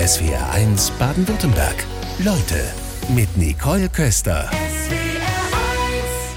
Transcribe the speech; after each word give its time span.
SWR1 0.00 0.92
Baden-Württemberg. 0.98 1.84
Leute 2.20 2.64
mit 3.14 3.36
Nicole 3.36 3.90
Köster. 3.90 4.50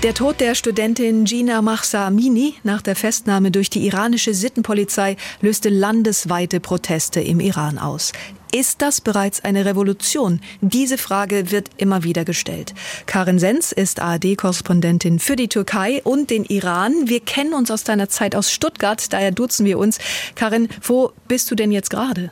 Der 0.04 0.14
Tod 0.14 0.42
der 0.42 0.54
Studentin 0.54 1.24
Gina 1.24 1.62
Mahsa 1.62 2.08
Amini 2.08 2.56
nach 2.64 2.82
der 2.82 2.98
Festnahme 2.98 3.52
durch 3.52 3.70
die 3.70 3.88
iranische 3.88 4.34
Sittenpolizei 4.34 5.16
löste 5.40 5.70
landesweite 5.70 6.60
Proteste 6.60 7.22
im 7.22 7.40
Iran 7.40 7.78
aus. 7.78 8.12
Ist 8.52 8.82
das 8.82 9.00
bereits 9.00 9.46
eine 9.46 9.64
Revolution? 9.64 10.42
Diese 10.60 10.98
Frage 10.98 11.50
wird 11.50 11.70
immer 11.78 12.04
wieder 12.04 12.26
gestellt. 12.26 12.74
Karin 13.06 13.40
Sens 13.40 13.72
ist 13.72 14.02
ARD-Korrespondentin 14.02 15.20
für 15.20 15.38
die 15.38 15.48
Türkei 15.48 16.02
und 16.04 16.32
den 16.32 16.44
Iran. 16.44 17.08
Wir 17.08 17.22
kennen 17.22 17.54
uns 17.54 17.72
aus 17.72 17.86
deiner 17.86 18.10
Zeit 18.10 18.36
aus 18.36 18.52
Stuttgart, 18.52 19.14
daher 19.14 19.32
duzen 19.32 19.66
wir 19.66 19.80
uns. 19.80 20.00
Karin, 20.36 20.68
wo 20.82 21.14
bist 21.30 21.50
du 21.50 21.56
denn 21.56 21.72
jetzt 21.72 21.92
gerade? 21.92 22.32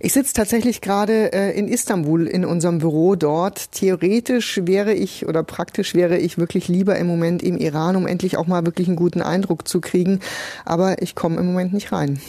Ich 0.00 0.12
sitze 0.12 0.32
tatsächlich 0.32 0.80
gerade 0.80 1.32
äh, 1.32 1.58
in 1.58 1.68
Istanbul 1.68 2.26
in 2.26 2.44
unserem 2.44 2.78
Büro 2.78 3.16
dort. 3.16 3.72
Theoretisch 3.72 4.60
wäre 4.64 4.94
ich 4.94 5.26
oder 5.26 5.42
praktisch 5.42 5.94
wäre 5.94 6.18
ich 6.18 6.38
wirklich 6.38 6.68
lieber 6.68 6.96
im 6.96 7.06
Moment 7.06 7.42
im 7.42 7.58
Iran, 7.58 7.96
um 7.96 8.06
endlich 8.06 8.36
auch 8.36 8.46
mal 8.46 8.64
wirklich 8.64 8.88
einen 8.88 8.96
guten 8.96 9.22
Eindruck 9.22 9.66
zu 9.66 9.80
kriegen. 9.80 10.20
Aber 10.64 11.02
ich 11.02 11.14
komme 11.14 11.38
im 11.38 11.46
Moment 11.46 11.72
nicht 11.72 11.92
rein. 11.92 12.20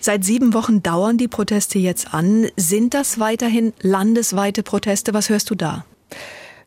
Seit 0.00 0.22
sieben 0.22 0.52
Wochen 0.52 0.82
dauern 0.82 1.16
die 1.16 1.28
Proteste 1.28 1.78
jetzt 1.78 2.12
an. 2.12 2.48
Sind 2.56 2.92
das 2.92 3.18
weiterhin 3.18 3.72
landesweite 3.80 4.62
Proteste? 4.62 5.14
Was 5.14 5.30
hörst 5.30 5.48
du 5.48 5.54
da? 5.54 5.86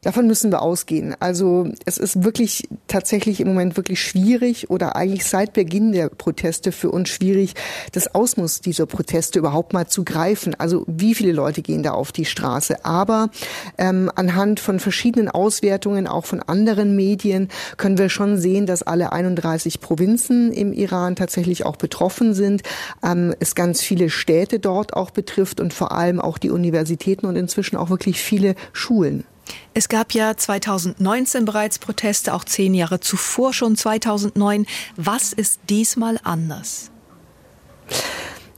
Davon 0.02 0.28
müssen 0.28 0.52
wir 0.52 0.62
ausgehen. 0.62 1.16
Also 1.20 1.68
es 1.86 1.98
ist 1.98 2.24
wirklich 2.24 2.68
tatsächlich 2.88 3.40
im 3.40 3.48
Moment 3.48 3.78
wirklich 3.78 4.02
schwierig 4.02 4.70
oder 4.70 4.96
eigentlich 4.96 5.26
seit 5.26 5.54
Beginn 5.54 5.92
der 5.92 6.10
Proteste 6.10 6.72
für 6.72 6.92
uns 6.92 7.10
schwierig, 7.10 7.54
das 7.92 8.14
Ausmaß 8.14 8.62
dieser 8.62 8.86
Proteste 8.86 9.40
überhaupt 9.40 9.74
mal 9.74 9.88
zu 9.88 10.04
greifen. 10.04 10.55
Also 10.55 10.84
wie 10.88 11.16
viele 11.16 11.32
Leute 11.32 11.62
gehen 11.62 11.84
da 11.84 11.91
auf 11.91 12.12
die 12.12 12.26
Straße? 12.26 12.86
Aber 12.86 13.30
ähm, 13.78 14.12
anhand 14.16 14.60
von 14.60 14.80
verschiedenen 14.80 15.30
Auswertungen, 15.30 16.08
auch 16.08 16.26
von 16.26 16.41
anderen 16.41 16.96
Medien, 16.96 17.49
können 17.77 17.98
wir 17.98 18.10
schon 18.10 18.38
sehen, 18.38 18.66
dass 18.66 18.84
alle 18.84 19.12
31 19.12 19.82
Provinzen 19.82 20.52
im 20.52 20.74
Iran 20.74 21.16
tatsächlich 21.16 21.66
auch 21.66 21.76
betroffen 21.76 22.34
sind. 22.34 22.62
Ähm, 23.04 23.34
es 23.40 23.55
ganz 23.55 23.82
viele 23.82 24.10
Städte 24.10 24.60
dort 24.60 24.93
auch 24.93 25.12
betrifft 25.12 25.60
und 25.60 25.74
vor 25.74 25.91
allem 25.91 26.20
auch 26.20 26.38
die 26.38 26.52
Universitäten 26.52 27.26
und 27.26 27.36
inzwischen 27.36 27.77
auch 27.77 27.90
wirklich 27.90 28.21
viele 28.21 28.55
Schulen. 28.74 29.24
Es 29.73 29.90
gab 29.90 30.13
ja 30.13 30.35
2019 30.35 31.45
bereits 31.45 31.79
Proteste, 31.79 32.34
auch 32.34 32.43
zehn 32.43 32.73
Jahre 32.73 32.99
zuvor 32.99 33.53
schon 33.53 33.76
2009. 33.76 34.65
Was 34.95 35.34
ist 35.34 35.59
diesmal 35.70 36.20
anders? 36.23 36.91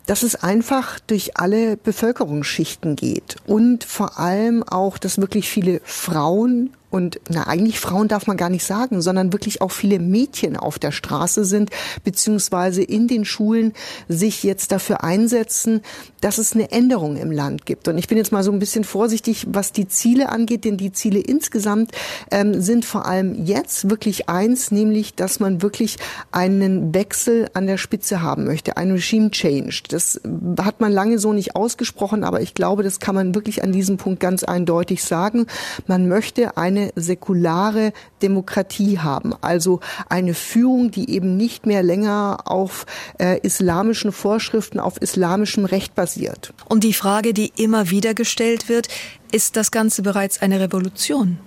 dass 0.05 0.23
es 0.23 0.35
einfach 0.35 0.99
durch 0.99 1.37
alle 1.37 1.77
Bevölkerungsschichten 1.77 2.95
geht 2.95 3.35
und 3.45 3.83
vor 3.83 4.17
allem 4.17 4.63
auch, 4.63 4.97
dass 4.97 5.19
wirklich 5.21 5.47
viele 5.47 5.81
Frauen 5.83 6.75
und 6.89 7.19
na 7.29 7.47
eigentlich 7.47 7.79
Frauen 7.79 8.07
darf 8.07 8.27
man 8.27 8.37
gar 8.37 8.49
nicht 8.49 8.63
sagen, 8.63 9.01
sondern 9.01 9.31
wirklich 9.33 9.61
auch 9.61 9.71
viele 9.71 9.99
Mädchen 9.99 10.57
auf 10.57 10.79
der 10.79 10.91
Straße 10.91 11.45
sind, 11.45 11.69
beziehungsweise 12.03 12.81
in 12.81 13.07
den 13.07 13.25
Schulen 13.25 13.73
sich 14.07 14.43
jetzt 14.43 14.71
dafür 14.71 15.03
einsetzen, 15.03 15.81
dass 16.21 16.37
es 16.37 16.53
eine 16.53 16.71
Änderung 16.71 17.15
im 17.15 17.31
Land 17.31 17.65
gibt. 17.65 17.87
Und 17.87 17.97
ich 17.97 18.07
bin 18.07 18.17
jetzt 18.17 18.31
mal 18.31 18.43
so 18.43 18.51
ein 18.51 18.59
bisschen 18.59 18.83
vorsichtig, 18.83 19.47
was 19.49 19.71
die 19.71 19.87
Ziele 19.87 20.29
angeht, 20.29 20.65
denn 20.65 20.77
die 20.77 20.91
Ziele 20.91 21.19
insgesamt 21.19 21.91
ähm, 22.31 22.61
sind 22.61 22.85
vor 22.85 23.05
allem 23.05 23.45
jetzt 23.45 23.89
wirklich 23.89 24.27
eins, 24.27 24.71
nämlich, 24.71 25.15
dass 25.15 25.39
man 25.39 25.61
wirklich 25.61 25.97
einen 26.31 26.93
Wechsel 26.93 27.49
an 27.53 27.67
der 27.67 27.77
Spitze 27.77 28.21
haben 28.21 28.45
möchte, 28.45 28.77
ein 28.77 28.91
Regime 28.91 29.31
Change. 29.31 29.83
Das 29.89 30.19
hat 30.59 30.81
man 30.81 30.91
lange 30.91 31.19
so 31.19 31.33
nicht 31.33 31.55
ausgesprochen, 31.55 32.23
aber 32.23 32.41
ich 32.41 32.53
glaube, 32.53 32.83
das 32.83 32.99
kann 32.99 33.15
man 33.15 33.35
wirklich 33.35 33.63
an 33.63 33.71
diesem 33.71 33.97
Punkt 33.97 34.19
ganz 34.19 34.43
eindeutig 34.43 35.03
sagen. 35.03 35.45
Man 35.87 36.07
möchte 36.07 36.57
eine 36.57 36.78
eine 36.79 36.91
säkulare 36.95 37.93
Demokratie 38.21 38.99
haben. 38.99 39.33
Also 39.41 39.79
eine 40.07 40.33
Führung, 40.33 40.91
die 40.91 41.09
eben 41.11 41.37
nicht 41.37 41.65
mehr 41.65 41.83
länger 41.83 42.39
auf 42.45 42.85
äh, 43.19 43.39
islamischen 43.41 44.11
Vorschriften, 44.11 44.79
auf 44.79 45.01
islamischem 45.01 45.65
Recht 45.65 45.95
basiert. 45.95 46.53
Und 46.67 46.83
die 46.83 46.93
Frage, 46.93 47.33
die 47.33 47.51
immer 47.55 47.89
wieder 47.89 48.13
gestellt 48.13 48.69
wird, 48.69 48.87
ist 49.31 49.55
das 49.55 49.71
Ganze 49.71 50.01
bereits 50.01 50.41
eine 50.41 50.59
Revolution? 50.59 51.39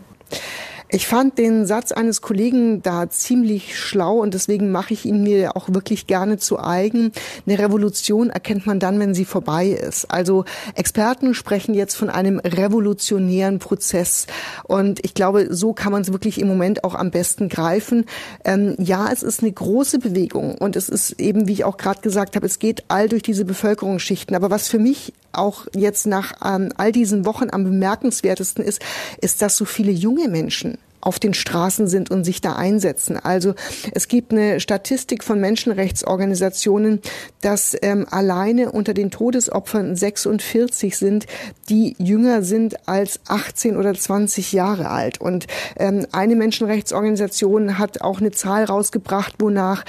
Ich 0.95 1.07
fand 1.07 1.39
den 1.39 1.65
Satz 1.65 1.91
eines 1.91 2.21
Kollegen 2.21 2.83
da 2.83 3.09
ziemlich 3.09 3.79
schlau 3.79 4.19
und 4.19 4.35
deswegen 4.35 4.71
mache 4.71 4.93
ich 4.93 5.07
ihn 5.07 5.23
mir 5.23 5.57
auch 5.57 5.73
wirklich 5.73 6.07
gerne 6.07 6.37
zu 6.37 6.61
eigen. 6.61 7.13
Eine 7.47 7.59
Revolution 7.59 8.29
erkennt 8.29 8.67
man 8.67 8.79
dann, 8.79 9.01
wenn 9.01 9.15
sie 9.15 9.25
vorbei 9.25 9.69
ist. 9.69 10.11
Also 10.11 10.45
Experten 10.75 11.33
sprechen 11.33 11.73
jetzt 11.73 11.95
von 11.95 12.11
einem 12.11 12.41
revolutionären 12.41 13.59
Prozess 13.59 14.27
und 14.65 15.03
ich 15.03 15.15
glaube, 15.15 15.47
so 15.49 15.73
kann 15.73 15.93
man 15.93 16.03
es 16.03 16.13
wirklich 16.13 16.39
im 16.39 16.49
Moment 16.49 16.85
auch 16.85 16.95
am 16.95 17.11
besten 17.11 17.49
greifen. 17.49 18.05
Ähm, 18.45 18.77
ja, 18.79 19.11
es 19.11 19.23
ist 19.23 19.41
eine 19.41 19.51
große 19.51 19.99
Bewegung 19.99 20.57
und 20.59 20.77
es 20.77 20.91
ist 20.91 21.19
eben, 21.19 21.49
wie 21.49 21.53
ich 21.53 21.65
auch 21.65 21.79
gerade 21.79 22.03
gesagt 22.03 22.37
habe, 22.37 22.45
es 22.45 22.59
geht 22.59 22.85
all 22.89 23.09
durch 23.09 23.23
diese 23.23 23.47
Bevölkerungsschichten. 23.47 24.37
Aber 24.37 24.51
was 24.51 24.69
für 24.69 24.79
mich 24.79 25.15
auch 25.33 25.67
jetzt 25.75 26.07
nach 26.07 26.35
ähm, 26.45 26.73
all 26.77 26.93
diesen 26.93 27.25
Wochen 27.25 27.49
am 27.51 27.65
bemerkenswertesten 27.65 28.65
ist, 28.65 28.81
ist, 29.21 29.43
dass 29.43 29.57
so 29.57 29.65
viele 29.65 29.93
junge 29.93 30.29
Menschen 30.29 30.79
auf 31.03 31.19
den 31.19 31.35
Straßen 31.35 31.89
sind 31.89 32.11
und 32.11 32.25
sich 32.25 32.41
da 32.41 32.55
einsetzen. 32.55 33.17
Also 33.17 33.55
es 33.93 34.09
gibt 34.09 34.33
eine 34.33 34.61
Statistik 34.61 35.25
von 35.25 35.41
Menschenrechtsorganisationen, 35.41 37.01
dass 37.41 37.77
ähm, 37.83 38.07
alleine 38.11 38.71
unter 38.71 38.95
den 38.95 39.11
Todesopfern 39.11 39.97
46 39.97 40.97
sind, 40.97 41.27
die 41.69 41.97
jünger 41.99 42.43
sind 42.43 42.89
als 42.89 43.21
18 43.27 43.77
oder 43.77 43.95
20 43.95 44.53
Jahre 44.53 44.91
alt. 44.91 45.21
Und 45.21 45.49
ähm, 45.77 46.07
eine 46.13 46.37
Menschenrechtsorganisation 46.37 47.79
hat 47.79 48.01
auch 48.01 48.21
eine 48.21 48.31
Zahl 48.31 48.65
rausgebracht, 48.65 49.35
wonach 49.41 49.85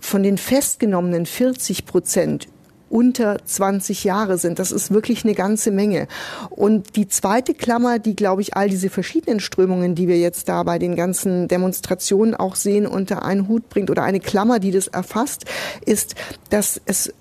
von 0.00 0.24
den 0.24 0.36
festgenommenen 0.36 1.26
40 1.26 1.86
Prozent 1.86 2.48
unter 2.90 3.38
20 3.42 4.04
Jahre 4.04 4.36
sind. 4.36 4.58
Das 4.58 4.72
ist 4.72 4.90
wirklich 4.90 5.24
eine 5.24 5.34
ganze 5.34 5.70
Menge. 5.70 6.08
Und 6.50 6.96
die 6.96 7.08
zweite 7.08 7.54
Klammer, 7.54 7.98
die, 7.98 8.16
glaube 8.16 8.42
ich, 8.42 8.56
all 8.56 8.68
diese 8.68 8.90
verschiedenen 8.90 9.40
Strömungen, 9.40 9.94
die 9.94 10.08
wir 10.08 10.18
jetzt 10.18 10.48
da 10.48 10.62
bei 10.64 10.78
den 10.78 10.96
ganzen 10.96 11.48
Demonstrationen 11.48 12.34
auch 12.34 12.56
sehen, 12.56 12.86
unter 12.86 13.24
einen 13.24 13.48
Hut 13.48 13.68
bringt 13.68 13.90
oder 13.90 14.02
eine 14.02 14.20
Klammer, 14.20 14.58
die 14.58 14.72
das 14.72 14.88
erfasst, 14.88 15.44
ist, 15.86 16.16
dass 16.50 16.80
es 16.84 17.14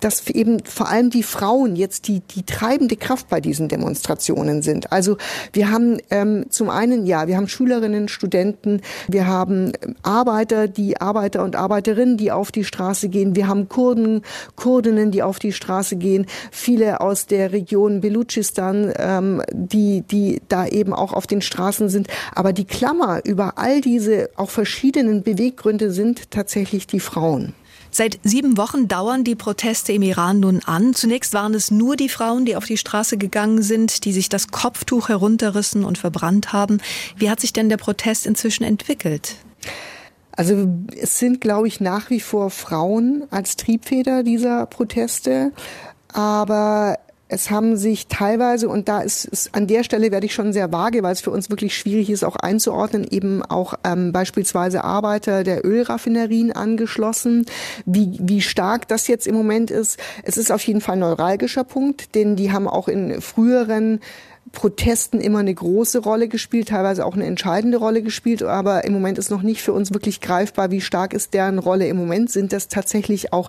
dass 0.00 0.28
eben 0.28 0.64
vor 0.64 0.88
allem 0.88 1.10
die 1.10 1.22
Frauen 1.22 1.76
jetzt 1.76 2.08
die, 2.08 2.20
die 2.20 2.44
treibende 2.44 2.96
Kraft 2.96 3.28
bei 3.28 3.40
diesen 3.40 3.68
Demonstrationen 3.68 4.62
sind. 4.62 4.92
Also 4.92 5.16
wir 5.52 5.70
haben 5.70 5.98
ähm, 6.10 6.46
zum 6.50 6.70
einen, 6.70 7.06
ja, 7.06 7.26
wir 7.26 7.36
haben 7.36 7.48
Schülerinnen, 7.48 8.08
Studenten, 8.08 8.80
wir 9.08 9.26
haben 9.26 9.72
Arbeiter, 10.02 10.68
die 10.68 11.00
Arbeiter 11.00 11.42
und 11.42 11.56
Arbeiterinnen, 11.56 12.16
die 12.16 12.32
auf 12.32 12.52
die 12.52 12.64
Straße 12.64 13.08
gehen, 13.08 13.36
wir 13.36 13.48
haben 13.48 13.68
Kurden, 13.68 14.22
Kurdinnen, 14.56 15.10
die 15.10 15.22
auf 15.22 15.38
die 15.38 15.52
Straße 15.52 15.96
gehen, 15.96 16.26
viele 16.50 17.00
aus 17.00 17.26
der 17.26 17.52
Region 17.52 18.00
Belutschistan, 18.00 18.92
ähm, 18.96 19.42
die, 19.52 20.02
die 20.02 20.40
da 20.48 20.66
eben 20.66 20.92
auch 20.92 21.12
auf 21.12 21.26
den 21.26 21.42
Straßen 21.42 21.88
sind. 21.88 22.08
Aber 22.34 22.52
die 22.52 22.64
Klammer 22.64 23.20
über 23.24 23.58
all 23.58 23.80
diese 23.80 24.30
auch 24.36 24.50
verschiedenen 24.50 25.22
Beweggründe 25.22 25.90
sind 25.90 26.30
tatsächlich 26.30 26.86
die 26.86 27.00
Frauen. 27.00 27.54
Seit 27.94 28.18
sieben 28.22 28.56
Wochen 28.56 28.88
dauern 28.88 29.22
die 29.22 29.34
Proteste 29.34 29.92
im 29.92 30.00
Iran 30.00 30.40
nun 30.40 30.60
an. 30.64 30.94
Zunächst 30.94 31.34
waren 31.34 31.52
es 31.52 31.70
nur 31.70 31.94
die 31.94 32.08
Frauen, 32.08 32.46
die 32.46 32.56
auf 32.56 32.64
die 32.64 32.78
Straße 32.78 33.18
gegangen 33.18 33.60
sind, 33.60 34.06
die 34.06 34.14
sich 34.14 34.30
das 34.30 34.48
Kopftuch 34.48 35.10
herunterrissen 35.10 35.84
und 35.84 35.98
verbrannt 35.98 36.54
haben. 36.54 36.80
Wie 37.18 37.28
hat 37.28 37.38
sich 37.38 37.52
denn 37.52 37.68
der 37.68 37.76
Protest 37.76 38.24
inzwischen 38.24 38.64
entwickelt? 38.64 39.36
Also 40.34 40.66
es 40.98 41.18
sind, 41.18 41.42
glaube 41.42 41.68
ich, 41.68 41.80
nach 41.80 42.08
wie 42.08 42.20
vor 42.20 42.48
Frauen 42.48 43.24
als 43.30 43.56
Triebfeder 43.56 44.22
dieser 44.22 44.64
Proteste. 44.64 45.52
Aber 46.14 46.98
es 47.32 47.50
haben 47.50 47.78
sich 47.78 48.08
teilweise, 48.08 48.68
und 48.68 48.88
da 48.88 49.00
ist, 49.00 49.24
ist 49.24 49.54
an 49.54 49.66
der 49.66 49.84
Stelle 49.84 50.12
werde 50.12 50.26
ich 50.26 50.34
schon 50.34 50.52
sehr 50.52 50.70
vage, 50.70 51.02
weil 51.02 51.14
es 51.14 51.22
für 51.22 51.30
uns 51.30 51.48
wirklich 51.48 51.74
schwierig 51.74 52.10
ist, 52.10 52.24
auch 52.24 52.36
einzuordnen, 52.36 53.06
eben 53.10 53.42
auch 53.42 53.72
ähm, 53.84 54.12
beispielsweise 54.12 54.84
Arbeiter 54.84 55.42
der 55.42 55.64
Ölraffinerien 55.64 56.52
angeschlossen. 56.52 57.46
Wie, 57.86 58.18
wie 58.20 58.42
stark 58.42 58.86
das 58.86 59.08
jetzt 59.08 59.26
im 59.26 59.34
Moment 59.34 59.70
ist, 59.70 59.98
es 60.24 60.36
ist 60.36 60.52
auf 60.52 60.62
jeden 60.64 60.82
Fall 60.82 60.96
ein 60.96 61.00
neuralgischer 61.00 61.64
Punkt, 61.64 62.14
denn 62.14 62.36
die 62.36 62.52
haben 62.52 62.68
auch 62.68 62.86
in 62.86 63.22
früheren 63.22 64.00
Protesten 64.50 65.20
immer 65.20 65.38
eine 65.38 65.54
große 65.54 66.00
Rolle 66.00 66.28
gespielt, 66.28 66.68
teilweise 66.68 67.06
auch 67.06 67.14
eine 67.14 67.26
entscheidende 67.26 67.78
Rolle 67.78 68.02
gespielt. 68.02 68.42
Aber 68.42 68.84
im 68.84 68.92
Moment 68.92 69.18
ist 69.18 69.30
noch 69.30 69.42
nicht 69.42 69.62
für 69.62 69.72
uns 69.72 69.92
wirklich 69.92 70.20
greifbar, 70.20 70.70
wie 70.70 70.80
stark 70.80 71.14
ist 71.14 71.32
deren 71.32 71.58
Rolle 71.58 71.86
im 71.86 71.96
Moment. 71.96 72.30
Sind 72.30 72.52
das 72.52 72.68
tatsächlich 72.68 73.32
auch, 73.32 73.48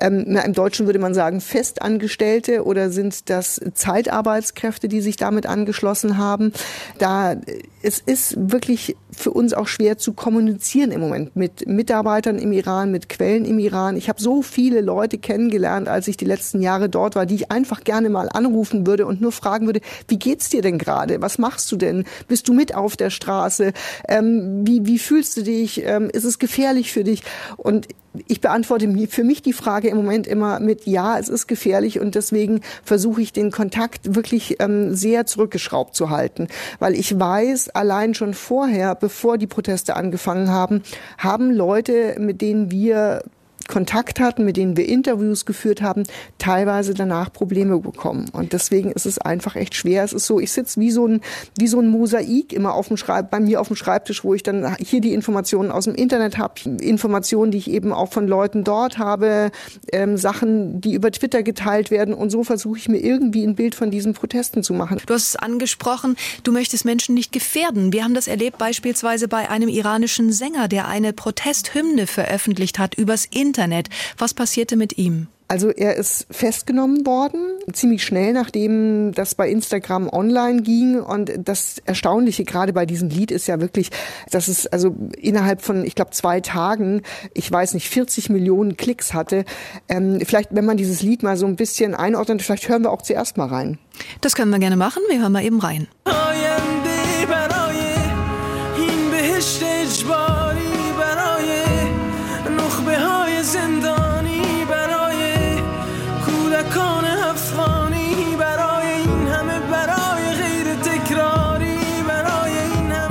ähm, 0.00 0.24
na, 0.26 0.42
im 0.42 0.52
Deutschen 0.52 0.86
würde 0.86 0.98
man 0.98 1.14
sagen, 1.14 1.40
Festangestellte 1.40 2.64
oder 2.64 2.90
sind 2.90 3.30
das 3.30 3.60
Zeitarbeitskräfte, 3.74 4.88
die 4.88 5.00
sich 5.00 5.16
damit 5.16 5.46
angeschlossen 5.46 6.18
haben? 6.18 6.52
Da 6.98 7.36
es 7.84 7.98
ist 7.98 8.50
wirklich 8.50 8.96
für 9.10 9.30
uns 9.30 9.52
auch 9.52 9.66
schwer 9.66 9.98
zu 9.98 10.14
kommunizieren 10.14 10.90
im 10.90 11.00
Moment 11.00 11.36
mit 11.36 11.68
Mitarbeitern 11.68 12.38
im 12.38 12.52
Iran, 12.52 12.90
mit 12.90 13.10
Quellen 13.10 13.44
im 13.44 13.58
Iran. 13.58 13.96
Ich 13.98 14.08
habe 14.08 14.22
so 14.22 14.40
viele 14.40 14.80
Leute 14.80 15.18
kennengelernt, 15.18 15.86
als 15.86 16.08
ich 16.08 16.16
die 16.16 16.24
letzten 16.24 16.62
Jahre 16.62 16.88
dort 16.88 17.14
war, 17.14 17.26
die 17.26 17.34
ich 17.34 17.50
einfach 17.50 17.84
gerne 17.84 18.08
mal 18.08 18.30
anrufen 18.30 18.86
würde 18.86 19.06
und 19.06 19.20
nur 19.20 19.32
fragen 19.32 19.66
würde, 19.66 19.80
wie 20.08 20.18
geht's 20.34 20.48
dir 20.48 20.62
denn 20.62 20.78
gerade? 20.78 21.22
Was 21.22 21.38
machst 21.38 21.70
du 21.70 21.76
denn? 21.76 22.02
Bist 22.26 22.48
du 22.48 22.54
mit 22.54 22.74
auf 22.74 22.96
der 22.96 23.10
Straße? 23.10 23.72
Ähm, 24.08 24.66
wie, 24.66 24.84
wie 24.84 24.98
fühlst 24.98 25.36
du 25.36 25.42
dich? 25.42 25.84
Ähm, 25.84 26.10
ist 26.12 26.24
es 26.24 26.40
gefährlich 26.40 26.90
für 26.90 27.04
dich? 27.04 27.22
Und 27.56 27.86
ich 28.26 28.40
beantworte 28.40 28.92
für 29.06 29.22
mich 29.22 29.42
die 29.42 29.52
Frage 29.52 29.86
im 29.86 29.96
Moment 29.96 30.26
immer 30.26 30.58
mit 30.58 30.86
Ja, 30.86 31.20
es 31.20 31.28
ist 31.28 31.46
gefährlich 31.46 32.00
und 32.00 32.16
deswegen 32.16 32.62
versuche 32.82 33.22
ich 33.22 33.32
den 33.32 33.52
Kontakt 33.52 34.16
wirklich 34.16 34.56
ähm, 34.58 34.92
sehr 34.92 35.24
zurückgeschraubt 35.24 35.94
zu 35.94 36.10
halten, 36.10 36.48
weil 36.80 36.96
ich 36.96 37.16
weiß, 37.16 37.68
allein 37.70 38.14
schon 38.14 38.34
vorher, 38.34 38.96
bevor 38.96 39.38
die 39.38 39.46
Proteste 39.46 39.94
angefangen 39.94 40.50
haben, 40.50 40.82
haben 41.16 41.52
Leute, 41.52 42.16
mit 42.18 42.40
denen 42.40 42.72
wir 42.72 43.22
Kontakt 43.68 44.20
hatten, 44.20 44.44
mit 44.44 44.56
denen 44.56 44.76
wir 44.76 44.88
Interviews 44.88 45.46
geführt 45.46 45.82
haben, 45.82 46.04
teilweise 46.38 46.94
danach 46.94 47.32
Probleme 47.32 47.78
bekommen. 47.78 48.28
Und 48.32 48.52
deswegen 48.52 48.92
ist 48.92 49.06
es 49.06 49.18
einfach 49.18 49.56
echt 49.56 49.74
schwer. 49.74 50.04
Es 50.04 50.12
ist 50.12 50.26
so, 50.26 50.40
ich 50.40 50.52
sitze 50.52 50.80
wie 50.80 50.90
so 50.90 51.06
ein, 51.06 51.20
wie 51.58 51.66
so 51.66 51.80
ein 51.80 51.88
Mosaik 51.88 52.52
immer 52.52 52.74
auf 52.74 52.88
dem 52.88 52.96
Schreib, 52.96 53.30
bei 53.30 53.40
mir 53.40 53.60
auf 53.60 53.68
dem 53.68 53.76
Schreibtisch, 53.76 54.24
wo 54.24 54.34
ich 54.34 54.42
dann 54.42 54.76
hier 54.78 55.00
die 55.00 55.14
Informationen 55.14 55.70
aus 55.70 55.84
dem 55.84 55.94
Internet 55.94 56.38
habe, 56.38 56.54
Informationen, 56.80 57.50
die 57.52 57.58
ich 57.58 57.70
eben 57.70 57.92
auch 57.92 58.12
von 58.12 58.28
Leuten 58.28 58.64
dort 58.64 58.98
habe, 58.98 59.50
ähm, 59.92 60.16
Sachen, 60.16 60.80
die 60.80 60.94
über 60.94 61.10
Twitter 61.10 61.42
geteilt 61.42 61.90
werden. 61.90 62.14
Und 62.14 62.30
so 62.30 62.44
versuche 62.44 62.78
ich 62.78 62.88
mir 62.88 62.98
irgendwie 62.98 63.44
ein 63.44 63.54
Bild 63.54 63.74
von 63.74 63.90
diesen 63.90 64.14
Protesten 64.14 64.62
zu 64.62 64.74
machen. 64.74 65.00
Du 65.06 65.14
hast 65.14 65.28
es 65.28 65.36
angesprochen, 65.36 66.16
du 66.42 66.52
möchtest 66.52 66.84
Menschen 66.84 67.14
nicht 67.14 67.32
gefährden. 67.32 67.92
Wir 67.92 68.04
haben 68.04 68.14
das 68.14 68.28
erlebt 68.28 68.58
beispielsweise 68.58 69.28
bei 69.28 69.48
einem 69.48 69.68
iranischen 69.68 70.32
Sänger, 70.32 70.68
der 70.68 70.88
eine 70.88 71.12
Protesthymne 71.12 72.06
veröffentlicht 72.06 72.78
hat 72.78 72.94
übers 72.94 73.24
Internet. 73.24 73.53
Internet. 73.54 73.88
Was 74.18 74.34
passierte 74.34 74.76
mit 74.76 74.98
ihm? 74.98 75.28
Also 75.46 75.68
er 75.70 75.94
ist 75.94 76.26
festgenommen 76.30 77.06
worden, 77.06 77.38
ziemlich 77.72 78.02
schnell, 78.02 78.32
nachdem 78.32 79.12
das 79.12 79.34
bei 79.34 79.48
Instagram 79.48 80.08
online 80.08 80.62
ging. 80.62 80.98
Und 81.00 81.30
das 81.36 81.80
Erstaunliche 81.84 82.44
gerade 82.44 82.72
bei 82.72 82.86
diesem 82.86 83.10
Lied 83.10 83.30
ist 83.30 83.46
ja 83.46 83.60
wirklich, 83.60 83.90
dass 84.30 84.48
es 84.48 84.66
also 84.66 84.96
innerhalb 85.18 85.62
von, 85.62 85.84
ich 85.84 85.94
glaube, 85.94 86.10
zwei 86.12 86.40
Tagen, 86.40 87.02
ich 87.34 87.52
weiß 87.52 87.74
nicht, 87.74 87.90
40 87.90 88.30
Millionen 88.30 88.76
Klicks 88.76 89.14
hatte. 89.14 89.44
Ähm, 89.88 90.18
vielleicht, 90.24 90.48
wenn 90.54 90.64
man 90.64 90.78
dieses 90.78 91.02
Lied 91.02 91.22
mal 91.22 91.36
so 91.36 91.46
ein 91.46 91.56
bisschen 91.56 91.94
einordnet, 91.94 92.42
vielleicht 92.42 92.68
hören 92.68 92.82
wir 92.82 92.90
auch 92.90 93.02
zuerst 93.02 93.36
mal 93.36 93.46
rein. 93.46 93.78
Das 94.22 94.34
können 94.34 94.50
wir 94.50 94.58
gerne 94.58 94.76
machen. 94.76 95.02
Wir 95.08 95.20
hören 95.20 95.32
mal 95.32 95.44
eben 95.44 95.60
rein. 95.60 95.86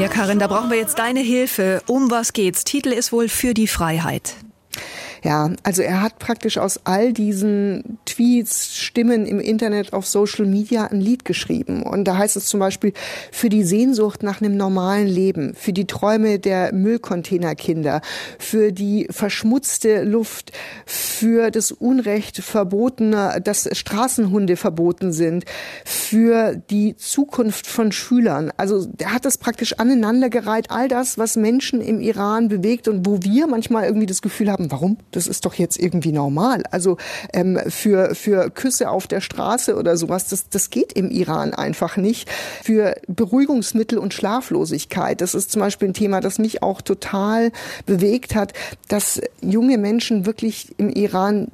Ja, 0.04 0.10
Karin, 0.10 0.38
da 0.38 0.48
brauchen 0.48 0.70
wir 0.70 0.76
jetzt 0.76 1.00
deine 1.00 1.22
Hilfe. 1.22 1.82
Um 1.88 2.12
was 2.12 2.34
geht's? 2.34 2.66
Titel 2.66 2.90
ist 2.90 3.14
wohl 3.14 3.30
für 3.30 3.54
die 3.54 3.68
Freiheit. 3.68 4.36
Ja, 5.24 5.52
also 5.64 5.82
er 5.82 6.02
hat 6.02 6.20
praktisch 6.20 6.58
aus 6.58 6.82
all 6.84 7.14
diesen 7.14 7.98
Tweets, 8.04 8.76
Stimmen 8.76 9.26
im 9.26 9.40
Internet, 9.40 9.94
auf 9.94 10.06
Social 10.06 10.46
Media 10.46 10.88
ein 10.88 11.00
Lied 11.00 11.24
geschrieben. 11.24 11.84
Und 11.84 12.06
da 12.06 12.18
heißt 12.18 12.36
es 12.36 12.48
zum 12.48 12.60
Beispiel, 12.60 12.92
für 13.32 13.48
die 13.48 13.64
Sehnsucht 13.64 14.22
nach 14.22 14.42
einem 14.42 14.58
normalen 14.58 15.08
Leben, 15.08 15.54
für 15.56 15.72
die 15.72 15.88
Träume 15.88 16.40
der 16.40 16.74
Müllcontainerkinder, 16.74 18.02
für 18.38 18.74
die 18.74 19.08
verschmutzte 19.10 20.04
Luft, 20.04 20.52
für 20.86 21.52
das 21.52 21.72
Unrecht 21.72 22.44
verbotener, 22.44 23.40
dass 23.40 23.70
Straßenhunde 23.72 24.58
verboten 24.58 25.14
sind, 25.14 25.46
für 25.86 26.58
die 26.70 26.98
Zukunft 26.98 27.66
von 27.68 27.94
Schülern. 27.94 28.52
Also 28.58 28.90
er 28.98 29.14
hat 29.14 29.24
das 29.24 29.38
praktisch 29.38 29.80
aneinandergereiht, 29.80 30.70
all 30.70 30.90
das, 30.90 31.18
was 31.18 31.38
Menschen 31.38 31.80
im 31.80 32.02
Iran 32.02 32.50
bewegt 32.50 32.90
und 32.90 33.06
wo 33.06 33.20
wir 33.22 33.48
manchmal 33.48 33.86
irgendwie 33.86 34.06
das 34.06 34.22
Gefühl 34.22 34.52
haben, 34.52 34.70
warum? 34.70 34.98
Das 35.16 35.28
ist 35.28 35.46
doch 35.46 35.54
jetzt 35.56 35.80
irgendwie 35.80 36.12
normal. 36.12 36.64
Also 36.72 36.98
ähm, 37.34 37.60
für, 37.68 38.16
für 38.16 38.50
Küsse 38.50 38.90
auf 38.90 39.08
der 39.08 39.22
Straße 39.22 39.76
oder 39.76 39.98
sowas, 39.98 40.28
das, 40.28 40.50
das 40.50 40.70
geht 40.70 40.94
im 40.94 41.10
Iran 41.10 41.54
einfach 41.54 41.98
nicht. 41.98 42.30
Für 42.64 42.96
Beruhigungsmittel 43.08 43.98
und 43.98 44.14
Schlaflosigkeit, 44.14 45.22
das 45.22 45.36
ist 45.36 45.52
zum 45.52 45.62
Beispiel 45.62 45.90
ein 45.90 45.94
Thema, 45.94 46.20
das 46.20 46.40
mich 46.40 46.64
auch 46.64 46.82
total 46.82 47.52
bewegt 47.86 48.36
hat, 48.36 48.54
dass 48.88 49.22
junge 49.42 49.78
Menschen 49.78 50.26
wirklich 50.26 50.74
im 50.78 50.90
Iran 50.90 51.48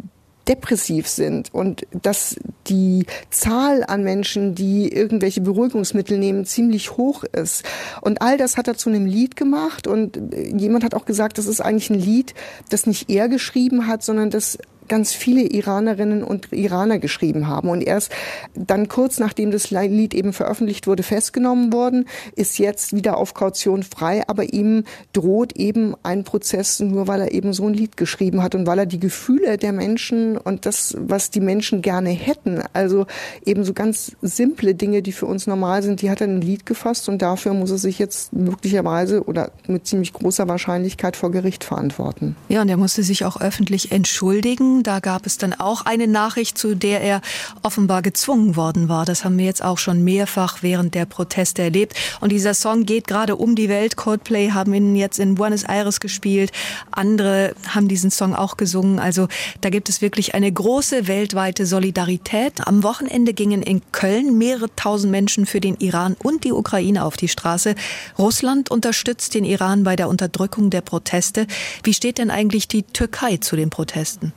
depressiv 0.50 1.08
sind 1.08 1.54
und 1.54 1.86
dass 2.02 2.36
die 2.68 3.06
Zahl 3.30 3.84
an 3.84 4.04
Menschen, 4.04 4.56
die 4.56 4.92
irgendwelche 4.92 5.42
Beruhigungsmittel 5.42 6.18
nehmen, 6.18 6.46
ziemlich 6.46 6.98
hoch 6.98 7.24
ist. 7.24 7.64
Und 8.02 8.22
all 8.22 8.38
das 8.38 8.58
hat 8.58 8.68
er 8.68 8.76
zu 8.76 8.90
einem 8.90 9.06
Lied 9.06 9.36
gemacht 9.36 9.88
und 9.88 10.20
jemand 10.34 10.84
hat 10.84 10.96
auch 10.96 11.06
gesagt, 11.06 11.38
das 11.38 11.46
ist 11.46 11.62
eigentlich 11.62 11.90
ein 11.92 12.00
Lied, 12.00 12.34
das 12.70 12.88
nicht 12.88 13.10
er 13.10 13.30
geschrieben 13.30 13.88
hat, 13.88 14.04
sondern 14.04 14.32
das 14.32 14.58
ganz 14.90 15.14
viele 15.14 15.44
Iranerinnen 15.44 16.24
und 16.24 16.52
Iraner 16.52 17.00
geschrieben 17.00 17.48
haben. 17.48 17.70
Und 17.70 17.82
erst 17.82 18.12
dann 18.56 18.88
kurz 18.88 19.20
nachdem 19.20 19.52
das 19.52 19.72
Lied 19.72 20.14
eben 20.14 20.34
veröffentlicht 20.34 20.88
wurde, 20.88 21.04
festgenommen 21.04 21.72
worden, 21.72 22.06
ist 22.36 22.58
jetzt 22.58 22.94
wieder 22.94 23.18
auf 23.18 23.34
Kaution 23.34 23.84
frei, 23.84 24.24
aber 24.28 24.54
ihm 24.54 24.84
droht 25.14 25.54
eben 25.56 25.96
ein 26.04 26.24
Prozess, 26.24 26.80
nur 26.80 27.08
weil 27.08 27.22
er 27.22 27.32
eben 27.32 27.54
so 27.54 27.68
ein 27.68 27.74
Lied 27.74 27.98
geschrieben 27.98 28.42
hat 28.44 28.56
und 28.56 28.68
weil 28.68 28.80
er 28.80 28.86
die 28.86 29.00
Gefühle 29.00 29.58
der 29.58 29.74
Menschen 29.74 30.38
und 30.38 30.66
das, 30.66 30.96
was 31.00 31.32
die 31.32 31.40
Menschen 31.40 31.82
gerne 31.82 32.10
hätten, 32.10 32.62
also 32.74 33.06
eben 33.46 33.64
so 33.64 33.74
ganz 33.74 34.16
simple 34.22 34.76
Dinge, 34.76 35.02
die 35.02 35.12
für 35.12 35.26
uns 35.26 35.48
normal 35.48 35.84
sind, 35.84 36.02
die 36.02 36.10
hat 36.10 36.22
er 36.22 36.28
in 36.28 36.38
ein 36.38 36.42
Lied 36.42 36.66
gefasst 36.66 37.10
und 37.10 37.22
dafür 37.22 37.54
muss 37.54 37.72
er 37.72 37.78
sich 37.78 38.00
jetzt 38.00 38.34
möglicherweise 38.34 39.24
oder 39.24 39.52
mit 39.68 39.88
ziemlich 39.88 40.14
großer 40.14 40.48
Wahrscheinlichkeit 40.48 41.16
vor 41.16 41.32
Gericht 41.32 41.64
verantworten. 41.64 42.36
Ja, 42.48 42.62
und 42.62 42.70
er 42.70 42.78
musste 42.78 43.04
sich 43.04 43.26
auch 43.26 43.40
öffentlich 43.40 43.92
entschuldigen. 43.92 44.79
Da 44.84 45.00
gab 45.00 45.26
es 45.26 45.38
dann 45.38 45.54
auch 45.54 45.86
eine 45.86 46.08
Nachricht, 46.08 46.58
zu 46.58 46.76
der 46.76 47.02
er 47.02 47.22
offenbar 47.64 48.02
gezwungen 48.02 48.56
worden 48.56 48.90
war. 48.90 49.06
Das 49.06 49.26
haben 49.26 49.38
wir 49.38 49.46
jetzt 49.46 49.64
auch 49.64 49.78
schon 49.78 50.04
mehrfach 50.04 50.60
während 50.62 50.96
der 50.96 51.06
Proteste 51.06 51.62
erlebt. 51.62 51.96
Und 52.22 52.32
dieser 52.32 52.54
Song 52.54 52.86
geht 52.86 53.08
gerade 53.08 53.36
um 53.36 53.56
die 53.56 53.70
Welt. 53.70 53.96
Coldplay 53.96 54.52
haben 54.52 54.74
ihn 54.74 54.96
jetzt 54.96 55.20
in 55.20 55.36
Buenos 55.36 55.64
Aires 55.64 56.00
gespielt. 56.00 56.52
Andere 56.92 57.54
haben 57.68 57.88
diesen 57.88 58.12
Song 58.12 58.36
auch 58.36 58.58
gesungen. 58.58 59.00
Also 59.00 59.28
da 59.62 59.70
gibt 59.70 59.90
es 59.90 60.02
wirklich 60.02 60.36
eine 60.36 60.52
große 60.52 61.08
weltweite 61.08 61.66
Solidarität. 61.66 62.68
Am 62.68 62.84
Wochenende 62.84 63.34
gingen 63.34 63.62
in 63.62 63.82
Köln 63.92 64.38
mehrere 64.38 64.74
tausend 64.76 65.12
Menschen 65.12 65.46
für 65.46 65.62
den 65.62 65.76
Iran 65.76 66.16
und 66.22 66.44
die 66.44 66.52
Ukraine 66.52 67.06
auf 67.06 67.18
die 67.18 67.28
Straße. 67.28 67.76
Russland 68.18 68.72
unterstützt 68.72 69.34
den 69.34 69.46
Iran 69.46 69.84
bei 69.84 69.96
der 69.96 70.10
Unterdrückung 70.10 70.70
der 70.70 70.82
Proteste. 70.82 71.48
Wie 71.84 71.94
steht 71.94 72.18
denn 72.18 72.32
eigentlich 72.32 72.68
die 72.68 72.84
Türkei 72.84 73.38
zu 73.38 73.56
den 73.56 73.70
Protesten? 73.70 74.34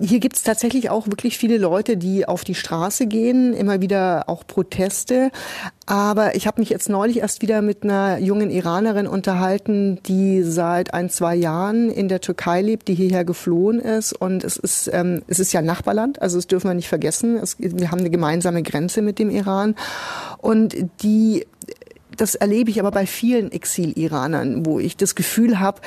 Hier 0.00 0.20
gibt 0.20 0.36
es 0.36 0.42
tatsächlich 0.42 0.90
auch 0.90 1.06
wirklich 1.06 1.38
viele 1.38 1.58
Leute, 1.58 1.96
die 1.96 2.26
auf 2.26 2.44
die 2.44 2.54
Straße 2.54 3.06
gehen, 3.06 3.52
immer 3.52 3.80
wieder 3.80 4.28
auch 4.28 4.46
Proteste. 4.46 5.30
Aber 5.86 6.34
ich 6.36 6.46
habe 6.46 6.60
mich 6.60 6.70
jetzt 6.70 6.88
neulich 6.88 7.18
erst 7.18 7.42
wieder 7.42 7.62
mit 7.62 7.82
einer 7.82 8.18
jungen 8.18 8.50
Iranerin 8.50 9.06
unterhalten, 9.06 10.00
die 10.06 10.42
seit 10.42 10.94
ein, 10.94 11.10
zwei 11.10 11.34
Jahren 11.34 11.90
in 11.90 12.08
der 12.08 12.20
Türkei 12.20 12.62
lebt, 12.62 12.88
die 12.88 12.94
hierher 12.94 13.24
geflohen 13.24 13.80
ist. 13.80 14.12
Und 14.12 14.44
es 14.44 14.56
ist, 14.56 14.90
ähm, 14.92 15.22
es 15.26 15.38
ist 15.38 15.52
ja 15.52 15.62
Nachbarland, 15.62 16.22
also 16.22 16.38
das 16.38 16.46
dürfen 16.46 16.68
wir 16.68 16.74
nicht 16.74 16.88
vergessen. 16.88 17.36
Es, 17.36 17.56
wir 17.58 17.90
haben 17.90 18.00
eine 18.00 18.10
gemeinsame 18.10 18.62
Grenze 18.62 19.02
mit 19.02 19.18
dem 19.18 19.30
Iran. 19.30 19.74
Und 20.38 20.76
die 21.02 21.46
das 22.16 22.34
erlebe 22.34 22.70
ich 22.70 22.78
aber 22.78 22.90
bei 22.90 23.06
vielen 23.06 23.50
Exil-Iranern, 23.52 24.66
wo 24.66 24.78
ich 24.78 24.96
das 24.96 25.14
Gefühl 25.14 25.60
habe, 25.60 25.80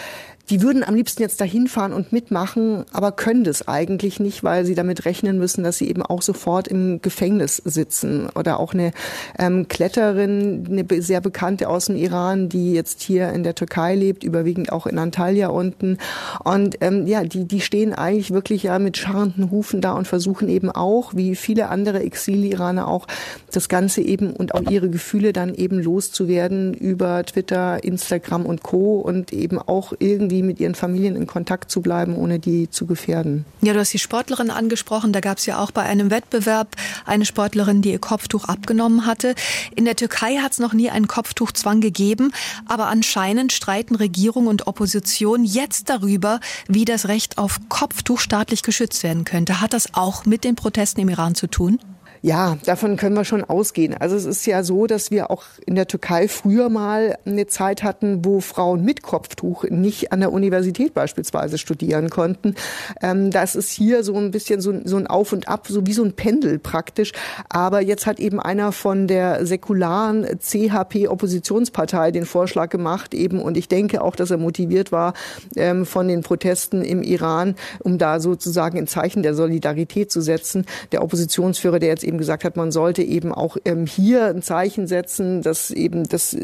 die 0.49 0.61
würden 0.61 0.83
am 0.83 0.95
liebsten 0.95 1.21
jetzt 1.21 1.41
dahin 1.41 1.67
fahren 1.67 1.93
und 1.93 2.11
mitmachen, 2.11 2.85
aber 2.91 3.11
können 3.11 3.43
das 3.43 3.67
eigentlich 3.67 4.19
nicht, 4.19 4.43
weil 4.43 4.65
sie 4.65 4.75
damit 4.75 5.05
rechnen 5.05 5.39
müssen, 5.39 5.63
dass 5.63 5.77
sie 5.77 5.89
eben 5.89 6.03
auch 6.03 6.21
sofort 6.21 6.67
im 6.67 7.01
Gefängnis 7.01 7.57
sitzen. 7.57 8.29
Oder 8.35 8.59
auch 8.59 8.73
eine 8.73 8.91
ähm, 9.39 9.67
Kletterin, 9.67 10.67
eine 10.69 11.01
sehr 11.01 11.21
bekannte 11.21 11.67
aus 11.67 11.85
dem 11.85 11.95
Iran, 11.95 12.49
die 12.49 12.73
jetzt 12.73 13.01
hier 13.01 13.29
in 13.29 13.43
der 13.43 13.55
Türkei 13.55 13.95
lebt, 13.95 14.23
überwiegend 14.23 14.71
auch 14.71 14.85
in 14.85 14.99
Antalya 14.99 15.47
unten. 15.47 15.97
Und 16.43 16.77
ähm, 16.81 17.07
ja, 17.07 17.23
die, 17.23 17.45
die 17.45 17.61
stehen 17.61 17.93
eigentlich 17.93 18.31
wirklich 18.31 18.63
ja 18.63 18.77
mit 18.77 18.97
scharrenden 18.97 19.49
Hufen 19.49 19.81
da 19.81 19.93
und 19.93 20.07
versuchen 20.07 20.47
eben 20.49 20.69
auch, 20.69 21.15
wie 21.15 21.35
viele 21.35 21.69
andere 21.69 22.01
Exil-Iraner 22.01 22.87
auch, 22.87 23.07
das 23.51 23.69
Ganze 23.69 24.01
eben 24.01 24.33
und 24.33 24.53
auch 24.53 24.69
ihre 24.69 24.89
Gefühle 24.89 25.33
dann 25.33 25.55
eben 25.55 25.79
loszuwerden 25.79 26.73
über 26.73 27.23
Twitter, 27.23 27.83
Instagram 27.83 28.45
und 28.45 28.63
Co. 28.63 28.99
und 28.99 29.33
eben 29.33 29.57
auch 29.57 29.93
irgendwie 29.97 30.35
irgendwie 30.36 30.48
mit 30.48 30.60
ihren 30.60 30.75
Familien 30.75 31.15
in 31.15 31.27
Kontakt 31.27 31.72
zu 31.72 31.82
bleiben, 31.82 32.15
ohne 32.15 32.39
die 32.39 32.70
zu 32.70 32.86
gefährden. 32.86 33.46
Ja, 33.62 33.74
du 33.74 33.80
hast 33.80 33.94
die 33.94 34.00
Sportlerin 34.00 34.50
angesprochen. 34.50 35.13
Da 35.13 35.20
gab 35.20 35.38
es 35.38 35.46
ja 35.46 35.60
auch 35.60 35.72
bei 35.72 35.84
einem 35.84 36.12
Wettbewerb 36.12 36.75
eine 37.06 37.25
Sportlerin, 37.25 37.82
die 37.82 37.92
ihr 37.92 38.00
Kopftuch 38.00 38.46
abgenommen 38.46 39.06
hatte. 39.06 39.36
In 39.75 39.86
der 39.86 39.96
Türkei 39.96 40.38
hat 40.38 40.54
es 40.54 40.60
noch 40.60 40.74
nie 40.74 40.89
einen 40.89 41.08
Kopftuchzwang 41.08 41.82
gegeben, 41.82 42.32
aber 42.68 42.88
anscheinend 42.88 43.54
streiten 43.54 43.96
Regierung 43.96 44.48
und 44.48 44.68
Opposition 44.68 45.44
jetzt 45.44 45.89
darüber, 45.89 46.39
wie 46.68 46.86
das 46.86 47.08
Recht 47.08 47.38
auf 47.38 47.60
Kopftuch 47.70 48.20
staatlich 48.20 48.63
geschützt 48.63 49.04
werden 49.04 49.25
könnte. 49.25 49.62
Hat 49.62 49.74
das 49.74 49.94
auch 49.94 50.25
mit 50.25 50.44
den 50.44 50.56
Protesten 50.56 51.01
im 51.01 51.10
Iran 51.10 51.36
zu 51.36 51.48
tun? 51.48 51.80
Ja, 52.25 52.58
davon 52.65 52.98
können 52.98 53.15
wir 53.15 53.24
schon 53.24 53.44
ausgehen. 53.44 53.94
Also 53.94 54.15
es 54.15 54.25
ist 54.25 54.48
ja 54.48 54.63
so, 54.63 54.88
dass 54.88 55.12
wir 55.12 55.29
auch 55.29 55.44
in 55.63 55.75
der 55.75 55.86
Türkei 55.86 56.27
früher 56.27 56.70
mal 56.70 57.20
eine 57.24 57.46
Zeit 57.46 57.84
hatten, 57.84 58.25
wo 58.25 58.39
Frauen 58.39 58.84
mit 58.84 59.03
Kopftuch 59.03 59.65
nicht 59.65 60.12
an 60.12 60.22
der 60.22 60.34
Universität 60.34 60.96
beispielsweise 60.96 61.60
studieren 61.60 62.10
konnten. 62.10 62.55
Ähm, 63.00 63.29
das 63.29 63.55
ist 63.55 63.70
hier 63.70 64.03
so 64.03 64.15
ein 64.15 64.32
bisschen 64.32 64.60
so, 64.60 64.74
so 64.86 64.98
ein 64.98 65.05
Auf 65.05 65.34
und 65.34 65.48
Ab, 65.48 65.67
so 65.70 65.86
wie 65.86 65.94
so 65.94 66.03
ein 66.03 66.13
Pendel 66.13 66.58
praktisch. 66.58 67.12
Aber 67.48 67.82
jetzt 67.82 68.08
hat 68.08 68.20
eben 68.20 68.39
einer 68.39 68.72
von 68.72 69.05
der 69.05 69.46
säkularen 69.46 70.25
CHP-Oppositionspartei 70.39 72.10
den 72.10 72.25
Vorschlag 72.25 72.70
gemacht 72.70 73.13
eben, 73.13 73.39
und 73.39 73.55
ich 73.55 73.67
denke 73.67 74.01
auch, 74.01 74.15
dass 74.15 74.32
er 74.32 74.38
motiviert 74.38 74.91
war 74.91 75.13
ähm, 75.55 75.86
von 75.86 76.08
den 76.08 76.24
Protesten 76.24 76.84
im 76.84 77.03
Iran, 77.03 77.53
um 77.84 78.00
da 78.00 78.20
sozusagen 78.20 78.79
ein 78.79 78.88
Zeichen 78.88 79.22
der 79.22 79.36
Solidarität 79.36 80.12
zu 80.12 80.22
setzen. 80.22 80.65
Der 80.91 81.03
Oppositionsführer, 81.03 81.77
der 81.77 81.89
jetzt 81.89 82.03
eben 82.03 82.14
eben 82.15 82.17
gesagt 82.17 82.43
hat, 82.43 82.55
man 82.55 82.72
sollte 82.72 83.03
eben 83.03 83.34
auch 83.34 83.57
ähm, 83.65 83.86
hier 83.86 84.25
ein 84.25 84.41
Zeichen 84.41 84.88
setzen, 84.88 85.41
dass 85.41 85.72
eben 85.72 86.07
das, 86.07 86.36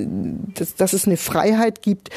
dass, 0.56 0.76
dass 0.76 0.94
es 0.94 1.08
eine 1.08 1.18
Freiheit 1.18 1.82
gibt. 1.82 2.10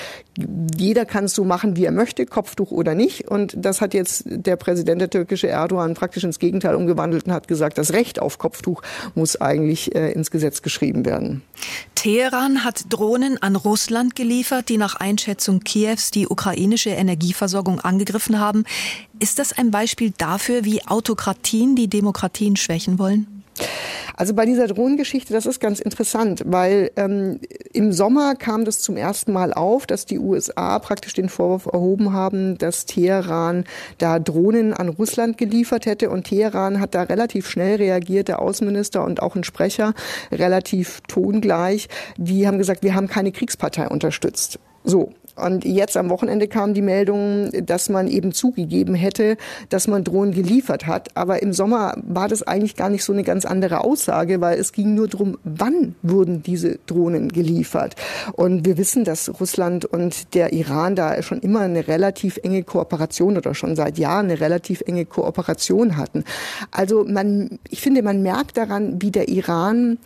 Jeder 0.76 1.04
kann 1.04 1.24
es 1.24 1.34
so 1.34 1.44
machen, 1.44 1.76
wie 1.76 1.84
er 1.84 1.92
möchte, 1.92 2.26
Kopftuch 2.26 2.72
oder 2.72 2.94
nicht. 2.94 3.28
Und 3.28 3.54
das 3.56 3.80
hat 3.80 3.94
jetzt 3.94 4.24
der 4.26 4.56
Präsident 4.56 5.00
der 5.00 5.10
türkische 5.10 5.48
Erdogan 5.48 5.94
praktisch 5.94 6.24
ins 6.24 6.38
Gegenteil 6.38 6.74
umgewandelt 6.74 7.26
und 7.26 7.32
hat 7.32 7.48
gesagt, 7.48 7.78
das 7.78 7.92
Recht 7.92 8.20
auf 8.20 8.38
Kopftuch 8.38 8.82
muss 9.14 9.40
eigentlich 9.40 9.94
äh, 9.94 10.12
ins 10.12 10.30
Gesetz 10.30 10.62
geschrieben 10.62 11.04
werden. 11.04 11.42
Teheran 11.94 12.64
hat 12.64 12.92
Drohnen 12.92 13.40
an 13.42 13.56
Russland 13.56 14.16
geliefert, 14.16 14.68
die 14.68 14.76
nach 14.76 14.96
Einschätzung 14.96 15.60
Kiews 15.60 16.10
die 16.10 16.26
ukrainische 16.26 16.90
Energieversorgung 16.90 17.80
angegriffen 17.80 18.40
haben. 18.40 18.64
Ist 19.20 19.38
das 19.38 19.56
ein 19.56 19.70
Beispiel 19.70 20.12
dafür, 20.18 20.64
wie 20.64 20.84
Autokratien 20.84 21.76
die 21.76 21.88
Demokratien 21.88 22.56
schwächen 22.56 22.98
wollen? 22.98 23.43
Also 24.16 24.34
bei 24.34 24.46
dieser 24.46 24.68
Drohnengeschichte, 24.68 25.32
das 25.32 25.44
ist 25.44 25.58
ganz 25.58 25.80
interessant, 25.80 26.42
weil 26.46 26.92
ähm, 26.96 27.40
im 27.72 27.92
Sommer 27.92 28.36
kam 28.36 28.64
das 28.64 28.78
zum 28.78 28.96
ersten 28.96 29.32
Mal 29.32 29.52
auf, 29.52 29.86
dass 29.86 30.06
die 30.06 30.20
USA 30.20 30.78
praktisch 30.78 31.14
den 31.14 31.28
Vorwurf 31.28 31.66
erhoben 31.66 32.12
haben, 32.12 32.56
dass 32.56 32.86
Teheran 32.86 33.64
da 33.98 34.20
Drohnen 34.20 34.72
an 34.72 34.88
Russland 34.88 35.36
geliefert 35.36 35.86
hätte. 35.86 36.10
Und 36.10 36.24
Teheran 36.24 36.78
hat 36.78 36.94
da 36.94 37.02
relativ 37.02 37.48
schnell 37.48 37.76
reagiert, 37.76 38.28
der 38.28 38.40
Außenminister 38.40 39.04
und 39.04 39.20
auch 39.20 39.34
ein 39.34 39.44
Sprecher, 39.44 39.94
relativ 40.30 41.00
tongleich. 41.08 41.88
Die 42.16 42.46
haben 42.46 42.58
gesagt, 42.58 42.84
wir 42.84 42.94
haben 42.94 43.08
keine 43.08 43.32
Kriegspartei 43.32 43.88
unterstützt. 43.88 44.60
So, 44.84 45.12
und 45.36 45.64
jetzt 45.64 45.96
am 45.96 46.10
Wochenende 46.10 46.46
kam 46.46 46.74
die 46.74 46.82
Meldung, 46.82 47.50
dass 47.66 47.88
man 47.88 48.06
eben 48.06 48.32
zugegeben 48.32 48.94
hätte, 48.94 49.36
dass 49.68 49.88
man 49.88 50.04
Drohnen 50.04 50.32
geliefert 50.32 50.86
hat. 50.86 51.16
Aber 51.16 51.42
im 51.42 51.52
Sommer 51.52 51.96
war 52.02 52.28
das 52.28 52.42
eigentlich 52.44 52.76
gar 52.76 52.88
nicht 52.88 53.02
so 53.02 53.12
eine 53.12 53.24
ganz 53.24 53.44
andere 53.44 53.82
Aussage, 53.82 54.40
weil 54.40 54.58
es 54.58 54.72
ging 54.72 54.94
nur 54.94 55.08
darum, 55.08 55.38
wann 55.42 55.96
wurden 56.02 56.42
diese 56.42 56.78
Drohnen 56.86 57.32
geliefert. 57.32 57.96
Und 58.32 58.64
wir 58.64 58.78
wissen, 58.78 59.04
dass 59.04 59.40
Russland 59.40 59.84
und 59.84 60.34
der 60.34 60.52
Iran 60.52 60.94
da 60.94 61.20
schon 61.22 61.40
immer 61.40 61.60
eine 61.60 61.88
relativ 61.88 62.38
enge 62.42 62.62
Kooperation 62.62 63.36
oder 63.36 63.54
schon 63.54 63.74
seit 63.74 63.98
Jahren 63.98 64.26
eine 64.26 64.40
relativ 64.40 64.82
enge 64.86 65.04
Kooperation 65.04 65.96
hatten. 65.96 66.24
Also 66.70 67.04
man, 67.04 67.58
ich 67.70 67.80
finde, 67.80 68.02
man 68.02 68.22
merkt 68.22 68.56
daran, 68.56 69.02
wie 69.02 69.10
der 69.10 69.28
Iran 69.28 69.98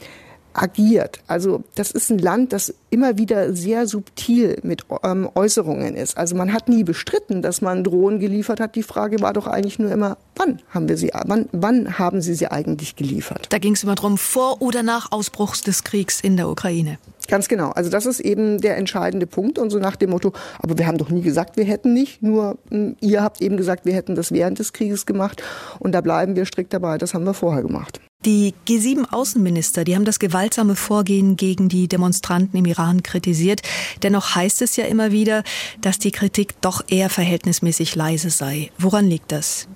agiert. 0.55 1.21
Also 1.27 1.63
das 1.75 1.91
ist 1.91 2.11
ein 2.11 2.19
Land, 2.19 2.53
das 2.53 2.75
immer 2.91 3.19
wieder 3.19 3.55
sehr 3.55 3.87
subtil 3.87 4.59
mit 4.63 4.85
ähm, 5.05 5.29
Äußerungen 5.35 5.95
ist. 5.95 6.17
Also 6.17 6.35
man 6.37 6.53
hat 6.53 6.69
nie 6.69 6.85
bestritten, 6.85 7.43
dass 7.43 7.61
man 7.61 7.85
Drohnen 7.85 8.19
geliefert 8.19 8.61
hat. 8.61 8.75
Die 8.75 8.83
Frage 8.83 9.21
war 9.21 9.33
doch 9.33 9.47
eigentlich 9.47 9.79
nur 9.79 9.91
immer, 9.91 10.17
wann 10.37 10.61
haben 10.71 10.89
wir 10.89 10.97
sie, 10.97 11.11
wann, 11.27 11.49
wann 11.53 11.99
haben 11.99 12.21
sie 12.21 12.35
sie 12.35 12.51
eigentlich 12.51 12.97
geliefert? 12.97 13.47
Da 13.51 13.59
ging 13.59 13.75
es 13.75 13.83
immer 13.83 13.95
darum, 13.95 14.19
vor 14.19 14.61
oder 14.63 14.83
nach 14.83 15.13
Ausbruch 15.13 15.57
des 15.57 15.85
Kriegs 15.85 16.21
in 16.21 16.37
der 16.37 16.49
Ukraine. 16.49 16.99
Ganz 17.29 17.49
genau. 17.49 17.71
Also 17.71 17.91
das 17.91 18.07
ist 18.07 18.21
eben 18.21 18.61
der 18.61 18.79
entscheidende 18.79 19.27
Punkt 19.27 19.59
und 19.59 19.69
so 19.71 19.79
nach 19.79 19.97
dem 19.97 20.11
Motto, 20.11 20.33
aber 20.61 20.79
wir 20.79 20.87
haben 20.87 20.97
doch 20.97 21.11
nie 21.11 21.21
gesagt, 21.21 21.59
wir 21.59 21.65
hätten 21.65 21.93
nicht, 21.93 22.23
nur 22.23 22.57
hm, 22.71 22.97
ihr 23.01 23.23
habt 23.23 23.43
eben 23.43 23.59
gesagt, 23.59 23.85
wir 23.85 23.95
hätten 23.95 24.15
das 24.15 24.33
während 24.33 24.59
des 24.59 24.73
Krieges 24.73 25.05
gemacht 25.05 25.43
und 25.79 25.93
da 25.93 26.01
bleiben 26.01 26.37
wir 26.37 26.47
strikt 26.47 26.73
dabei, 26.73 26.97
das 26.97 27.13
haben 27.13 27.25
wir 27.25 27.35
vorher 27.35 27.63
gemacht. 27.63 28.01
Die 28.25 28.53
G7-Außenminister, 28.67 29.85
die 29.85 29.95
haben 29.95 30.05
das 30.05 30.19
gewaltsame 30.19 30.75
Vorgehen 30.75 31.37
gegen 31.37 31.69
die 31.69 31.87
Demonstranten 31.87 32.59
im 32.59 32.65
Iran 32.65 33.05
kritisiert. 33.05 33.63
Dennoch 34.03 34.35
heißt 34.35 34.61
es 34.61 34.75
ja 34.75 34.87
immer 34.87 35.13
wieder, 35.13 35.45
dass 35.83 36.01
die 36.01 36.11
Kritik 36.11 36.61
doch 36.61 36.83
eher 36.89 37.11
verhältnismäßig 37.11 37.95
leise 37.95 38.31
sei. 38.31 38.73
Woran 38.77 39.07
liegt 39.07 39.31
das? 39.31 39.69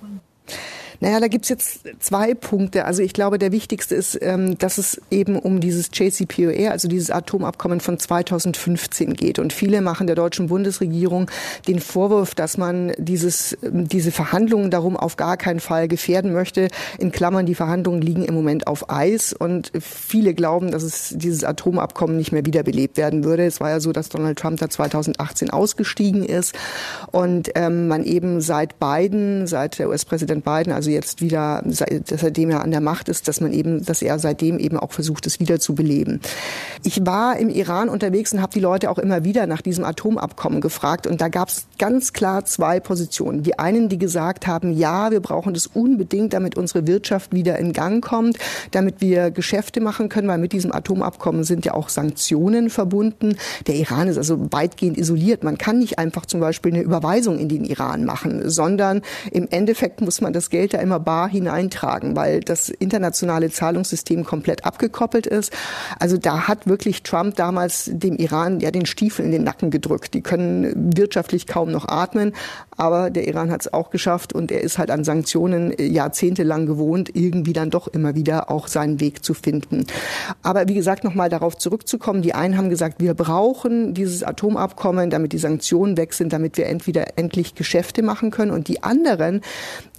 Naja, 1.03 1.19
da 1.19 1.27
gibt's 1.27 1.49
jetzt 1.49 1.81
zwei 1.99 2.33
Punkte. 2.33 2.85
Also 2.85 3.03
ich 3.03 3.11
glaube, 3.11 3.37
der 3.37 3.51
wichtigste 3.51 3.93
ist, 3.93 4.17
ähm, 4.21 4.57
dass 4.57 4.77
es 4.77 5.01
eben 5.11 5.37
um 5.37 5.59
dieses 5.59 5.89
JCPOA, 5.91 6.71
also 6.71 6.87
dieses 6.87 7.11
Atomabkommen 7.11 7.81
von 7.81 7.99
2015 7.99 9.13
geht. 9.13 9.37
Und 9.37 9.51
viele 9.51 9.81
machen 9.81 10.07
der 10.07 10.15
deutschen 10.15 10.47
Bundesregierung 10.47 11.29
den 11.67 11.81
Vorwurf, 11.81 12.35
dass 12.35 12.57
man 12.57 12.93
dieses, 12.97 13.57
diese 13.61 14.13
Verhandlungen 14.13 14.71
darum 14.71 14.95
auf 14.95 15.17
gar 15.17 15.35
keinen 15.35 15.59
Fall 15.59 15.89
gefährden 15.89 16.31
möchte. 16.31 16.69
In 16.99 17.11
Klammern, 17.11 17.45
die 17.45 17.55
Verhandlungen 17.55 18.01
liegen 18.01 18.23
im 18.23 18.33
Moment 18.33 18.67
auf 18.67 18.89
Eis. 18.89 19.33
Und 19.33 19.73
viele 19.81 20.33
glauben, 20.33 20.71
dass 20.71 20.83
es 20.83 21.13
dieses 21.17 21.43
Atomabkommen 21.43 22.15
nicht 22.15 22.31
mehr 22.31 22.45
wiederbelebt 22.45 22.95
werden 22.95 23.25
würde. 23.25 23.45
Es 23.45 23.59
war 23.59 23.71
ja 23.71 23.81
so, 23.81 23.91
dass 23.91 24.07
Donald 24.07 24.39
Trump 24.39 24.61
da 24.61 24.69
2018 24.69 25.49
ausgestiegen 25.49 26.23
ist 26.23 26.55
und 27.11 27.49
ähm, 27.55 27.89
man 27.89 28.05
eben 28.05 28.39
seit 28.39 28.79
Biden, 28.79 29.47
seit 29.47 29.79
der 29.79 29.89
US-Präsident 29.89 30.45
Biden, 30.45 30.71
also 30.71 30.92
jetzt 30.93 31.21
wieder, 31.21 31.63
seitdem 31.65 32.49
er 32.49 32.61
an 32.61 32.71
der 32.71 32.81
Macht 32.81 33.09
ist, 33.09 33.27
dass 33.27 33.41
man 33.41 33.51
eben, 33.51 33.83
dass 33.83 34.01
er 34.01 34.19
seitdem 34.19 34.59
eben 34.59 34.77
auch 34.77 34.91
versucht, 34.91 35.25
es 35.27 35.39
wieder 35.39 35.59
zu 35.59 35.75
beleben. 35.75 36.21
Ich 36.83 37.05
war 37.05 37.37
im 37.37 37.49
Iran 37.49 37.89
unterwegs 37.89 38.33
und 38.33 38.41
habe 38.41 38.53
die 38.53 38.59
Leute 38.59 38.89
auch 38.89 38.97
immer 38.97 39.23
wieder 39.23 39.47
nach 39.47 39.61
diesem 39.61 39.83
Atomabkommen 39.83 40.61
gefragt 40.61 41.07
und 41.07 41.21
da 41.21 41.27
gab 41.27 41.49
es 41.49 41.65
ganz 41.77 42.13
klar 42.13 42.45
zwei 42.45 42.79
Positionen. 42.79 43.43
Die 43.43 43.59
einen, 43.59 43.89
die 43.89 43.97
gesagt 43.97 44.47
haben, 44.47 44.71
ja, 44.71 45.11
wir 45.11 45.19
brauchen 45.19 45.53
das 45.53 45.67
unbedingt, 45.67 46.33
damit 46.33 46.57
unsere 46.57 46.87
Wirtschaft 46.87 47.33
wieder 47.33 47.57
in 47.59 47.73
Gang 47.73 48.03
kommt, 48.03 48.37
damit 48.71 49.01
wir 49.01 49.31
Geschäfte 49.31 49.81
machen 49.81 50.09
können, 50.09 50.27
weil 50.27 50.37
mit 50.37 50.53
diesem 50.53 50.73
Atomabkommen 50.73 51.43
sind 51.43 51.65
ja 51.65 51.73
auch 51.73 51.89
Sanktionen 51.89 52.69
verbunden. 52.69 53.35
Der 53.67 53.75
Iran 53.75 54.07
ist 54.07 54.17
also 54.17 54.51
weitgehend 54.51 54.97
isoliert. 54.97 55.43
Man 55.43 55.57
kann 55.57 55.79
nicht 55.79 55.99
einfach 55.99 56.25
zum 56.25 56.39
Beispiel 56.39 56.73
eine 56.73 56.83
Überweisung 56.83 57.39
in 57.39 57.49
den 57.49 57.65
Iran 57.65 58.05
machen, 58.05 58.49
sondern 58.49 59.01
im 59.31 59.47
Endeffekt 59.49 60.01
muss 60.01 60.21
man 60.21 60.33
das 60.33 60.49
Geld 60.49 60.73
da 60.73 60.79
immer 60.83 60.99
bar 60.99 61.27
hineintragen, 61.27 62.15
weil 62.15 62.41
das 62.41 62.69
internationale 62.69 63.49
Zahlungssystem 63.49 64.23
komplett 64.23 64.65
abgekoppelt 64.65 65.25
ist. 65.25 65.51
Also 65.99 66.17
da 66.17 66.47
hat 66.47 66.67
wirklich 66.67 67.01
Trump 67.01 67.35
damals 67.35 67.89
dem 67.91 68.17
Iran 68.17 68.59
ja 68.59 68.69
den 68.69 68.85
Stiefel 68.85 69.25
in 69.25 69.31
den 69.31 69.43
Nacken 69.43 69.71
gedrückt. 69.71 70.13
Die 70.13 70.21
können 70.21 70.95
wirtschaftlich 70.95 71.47
kaum 71.47 71.71
noch 71.71 71.87
atmen. 71.87 72.33
Aber 72.77 73.09
der 73.09 73.27
Iran 73.27 73.51
hat 73.51 73.61
es 73.61 73.73
auch 73.73 73.89
geschafft 73.89 74.33
und 74.33 74.51
er 74.51 74.61
ist 74.61 74.77
halt 74.77 74.91
an 74.91 75.03
Sanktionen 75.03 75.71
äh, 75.71 75.85
jahrzehntelang 75.85 76.65
gewohnt, 76.65 77.09
irgendwie 77.13 77.53
dann 77.53 77.69
doch 77.69 77.87
immer 77.87 78.15
wieder 78.15 78.49
auch 78.49 78.67
seinen 78.67 78.99
Weg 78.99 79.23
zu 79.23 79.33
finden. 79.33 79.85
Aber 80.41 80.67
wie 80.67 80.73
gesagt, 80.73 81.03
nochmal 81.03 81.29
darauf 81.29 81.57
zurückzukommen. 81.57 82.21
Die 82.21 82.33
einen 82.33 82.57
haben 82.57 82.69
gesagt, 82.69 82.99
wir 82.99 83.13
brauchen 83.13 83.93
dieses 83.93 84.23
Atomabkommen, 84.23 85.09
damit 85.09 85.33
die 85.33 85.37
Sanktionen 85.37 85.97
weg 85.97 86.13
sind, 86.13 86.33
damit 86.33 86.57
wir 86.57 86.67
entweder 86.67 87.17
endlich 87.17 87.55
Geschäfte 87.55 88.01
machen 88.01 88.31
können. 88.31 88.51
Und 88.51 88.67
die 88.67 88.83
anderen, 88.83 89.41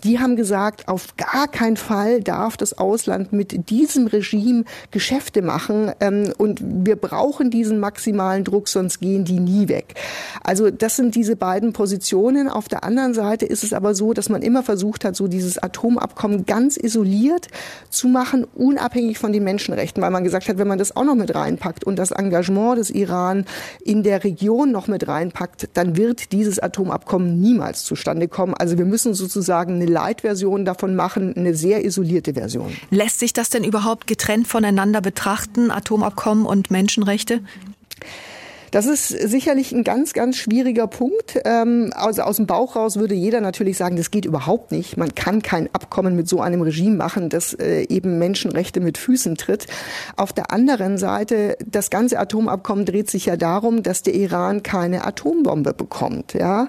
die 0.04 0.18
haben 0.18 0.37
gesagt, 0.37 0.87
auf 0.87 1.16
gar 1.16 1.49
keinen 1.49 1.76
Fall 1.76 2.20
darf 2.20 2.56
das 2.56 2.76
Ausland 2.76 3.32
mit 3.32 3.70
diesem 3.70 4.06
Regime 4.06 4.64
Geschäfte 4.90 5.40
machen. 5.40 5.92
Ähm, 6.00 6.32
und 6.37 6.61
wir 6.62 6.96
brauchen 6.96 7.50
diesen 7.50 7.80
maximalen 7.80 8.44
Druck, 8.44 8.68
sonst 8.68 9.00
gehen 9.00 9.25
die 9.25 9.40
nie 9.40 9.68
weg. 9.68 9.94
Also 10.42 10.70
das 10.70 10.96
sind 10.96 11.14
diese 11.14 11.37
beiden 11.37 11.73
Positionen. 11.73 12.49
Auf 12.49 12.68
der 12.68 12.84
anderen 12.84 13.14
Seite 13.14 13.46
ist 13.46 13.64
es 13.64 13.73
aber 13.73 13.94
so, 13.94 14.12
dass 14.12 14.28
man 14.28 14.42
immer 14.42 14.62
versucht 14.62 15.04
hat, 15.04 15.16
so 15.16 15.26
dieses 15.26 15.58
Atomabkommen 15.58 16.44
ganz 16.44 16.76
isoliert 16.76 17.49
zu 17.88 18.08
machen, 18.08 18.46
unabhängig 18.54 19.18
von 19.18 19.32
den 19.32 19.44
Menschenrechten, 19.44 20.02
weil 20.02 20.11
man 20.11 20.25
gesagt 20.25 20.49
hat, 20.49 20.58
wenn 20.58 20.68
man 20.68 20.78
das 20.78 20.94
auch 20.96 21.04
noch 21.04 21.14
mit 21.14 21.34
reinpackt 21.34 21.84
und 21.84 21.99
das 21.99 22.11
Engagement 22.11 22.78
des 22.78 22.90
Iran 22.90 23.46
in 23.82 24.02
der 24.02 24.23
Region 24.23 24.70
noch 24.70 24.87
mit 24.87 25.08
reinpackt, 25.08 25.70
dann 25.73 25.96
wird 25.96 26.32
dieses 26.32 26.58
Atomabkommen 26.58 27.40
niemals 27.40 27.84
zustande 27.84 28.28
kommen. 28.28 28.52
Also 28.54 28.76
wir 28.76 28.84
müssen 28.84 29.14
sozusagen 29.14 29.76
eine 29.76 29.94
Light-Version 29.95 30.65
davon 30.65 30.95
machen, 30.95 31.35
eine 31.37 31.55
sehr 31.55 31.85
isolierte 31.85 32.35
Version. 32.35 32.77
Lässt 32.91 33.21
sich 33.21 33.33
das 33.33 33.49
denn 33.49 33.65
überhaupt 33.65 34.07
getrennt 34.07 34.47
voneinander 34.47 35.01
betrachten, 35.01 35.71
Atomabkommen 35.71 36.45
und 36.45 36.71
Menschenrechte? 36.71 37.41
Das 38.75 38.87
ist 38.87 39.07
sicherlich 39.07 39.71
ein 39.71 39.85
ganz, 39.85 40.15
ganz 40.15 40.37
schwieriger 40.37 40.89
Punkt. 40.89 41.39
Ähm, 41.45 41.93
also 41.95 42.23
aus 42.23 42.39
dem 42.39 42.47
Bauch 42.47 42.75
raus 42.75 42.97
würde 42.97 43.15
jeder 43.15 43.41
natürlich 43.41 43.77
sagen, 43.77 43.95
das 43.95 44.11
geht 44.11 44.25
überhaupt 44.25 44.73
nicht. 44.73 44.97
Man 44.97 45.15
kann 45.15 45.43
kein 45.43 45.73
Abkommen 45.73 46.17
mit 46.17 46.29
so 46.29 46.41
einem 46.41 46.61
Regime 46.61 46.97
machen, 46.97 47.29
das 47.29 47.55
äh, 47.55 47.83
eben 47.89 48.19
Menschenrechte 48.19 48.81
mit 48.81 48.99
Füßen 48.99 49.37
tritt. 49.37 49.69
Auf 50.17 50.33
der 50.33 50.51
anderen 50.51 50.99
Seite, 50.99 51.57
das 51.65 51.89
ganze 51.89 52.19
Atomabkommen 52.19 52.85
dreht 52.85 53.09
sich 53.09 53.27
ja 53.27 53.37
darum, 53.37 53.85
dass 53.85 54.03
der 54.03 54.15
Iran 54.15 54.65
keine 54.65 55.07
Atombombe 55.07 55.73
bekommt. 55.73 56.35
Ja? 56.35 56.67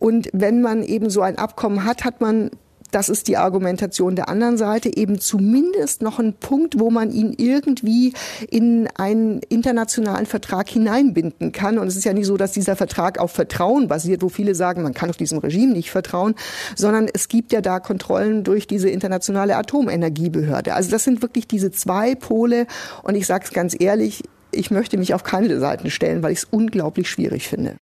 Und 0.00 0.30
wenn 0.32 0.60
man 0.60 0.82
eben 0.82 1.08
so 1.08 1.20
ein 1.20 1.38
Abkommen 1.38 1.84
hat, 1.84 2.02
hat 2.02 2.20
man 2.20 2.50
das 2.94 3.08
ist 3.08 3.26
die 3.26 3.36
Argumentation 3.36 4.14
der 4.14 4.28
anderen 4.28 4.56
Seite, 4.56 4.96
eben 4.96 5.18
zumindest 5.18 6.00
noch 6.00 6.20
ein 6.20 6.34
Punkt, 6.34 6.78
wo 6.78 6.90
man 6.90 7.10
ihn 7.10 7.34
irgendwie 7.36 8.12
in 8.48 8.88
einen 8.94 9.40
internationalen 9.48 10.26
Vertrag 10.26 10.68
hineinbinden 10.68 11.50
kann. 11.50 11.78
Und 11.78 11.88
es 11.88 11.96
ist 11.96 12.04
ja 12.04 12.12
nicht 12.12 12.26
so, 12.26 12.36
dass 12.36 12.52
dieser 12.52 12.76
Vertrag 12.76 13.18
auf 13.18 13.32
Vertrauen 13.32 13.88
basiert, 13.88 14.22
wo 14.22 14.28
viele 14.28 14.54
sagen, 14.54 14.82
man 14.82 14.94
kann 14.94 15.10
auf 15.10 15.16
diesem 15.16 15.38
Regime 15.38 15.72
nicht 15.72 15.90
vertrauen, 15.90 16.36
sondern 16.76 17.08
es 17.12 17.26
gibt 17.26 17.52
ja 17.52 17.60
da 17.60 17.80
Kontrollen 17.80 18.44
durch 18.44 18.68
diese 18.68 18.88
internationale 18.88 19.56
Atomenergiebehörde. 19.56 20.74
Also 20.74 20.90
das 20.90 21.02
sind 21.02 21.20
wirklich 21.20 21.48
diese 21.48 21.72
zwei 21.72 22.14
Pole. 22.14 22.68
Und 23.02 23.16
ich 23.16 23.26
sage 23.26 23.44
es 23.44 23.52
ganz 23.52 23.74
ehrlich, 23.76 24.22
ich 24.52 24.70
möchte 24.70 24.98
mich 24.98 25.14
auf 25.14 25.24
keine 25.24 25.58
Seiten 25.58 25.90
stellen, 25.90 26.22
weil 26.22 26.30
ich 26.30 26.38
es 26.38 26.44
unglaublich 26.44 27.10
schwierig 27.10 27.48
finde. 27.48 27.74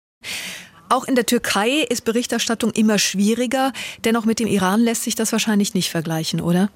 Auch 0.91 1.05
in 1.05 1.15
der 1.15 1.25
Türkei 1.25 1.87
ist 1.89 2.05
Berichterstattung 2.05 2.73
immer 2.73 2.99
schwieriger. 2.99 3.73
Dennoch 4.05 4.25
mit 4.25 4.41
dem 4.41 4.49
Iran 4.49 4.81
lässt 4.81 5.05
sich 5.05 5.15
das 5.15 5.31
wahrscheinlich 5.31 5.73
nicht 5.73 5.89
vergleichen, 5.89 6.41
oder? 6.41 6.69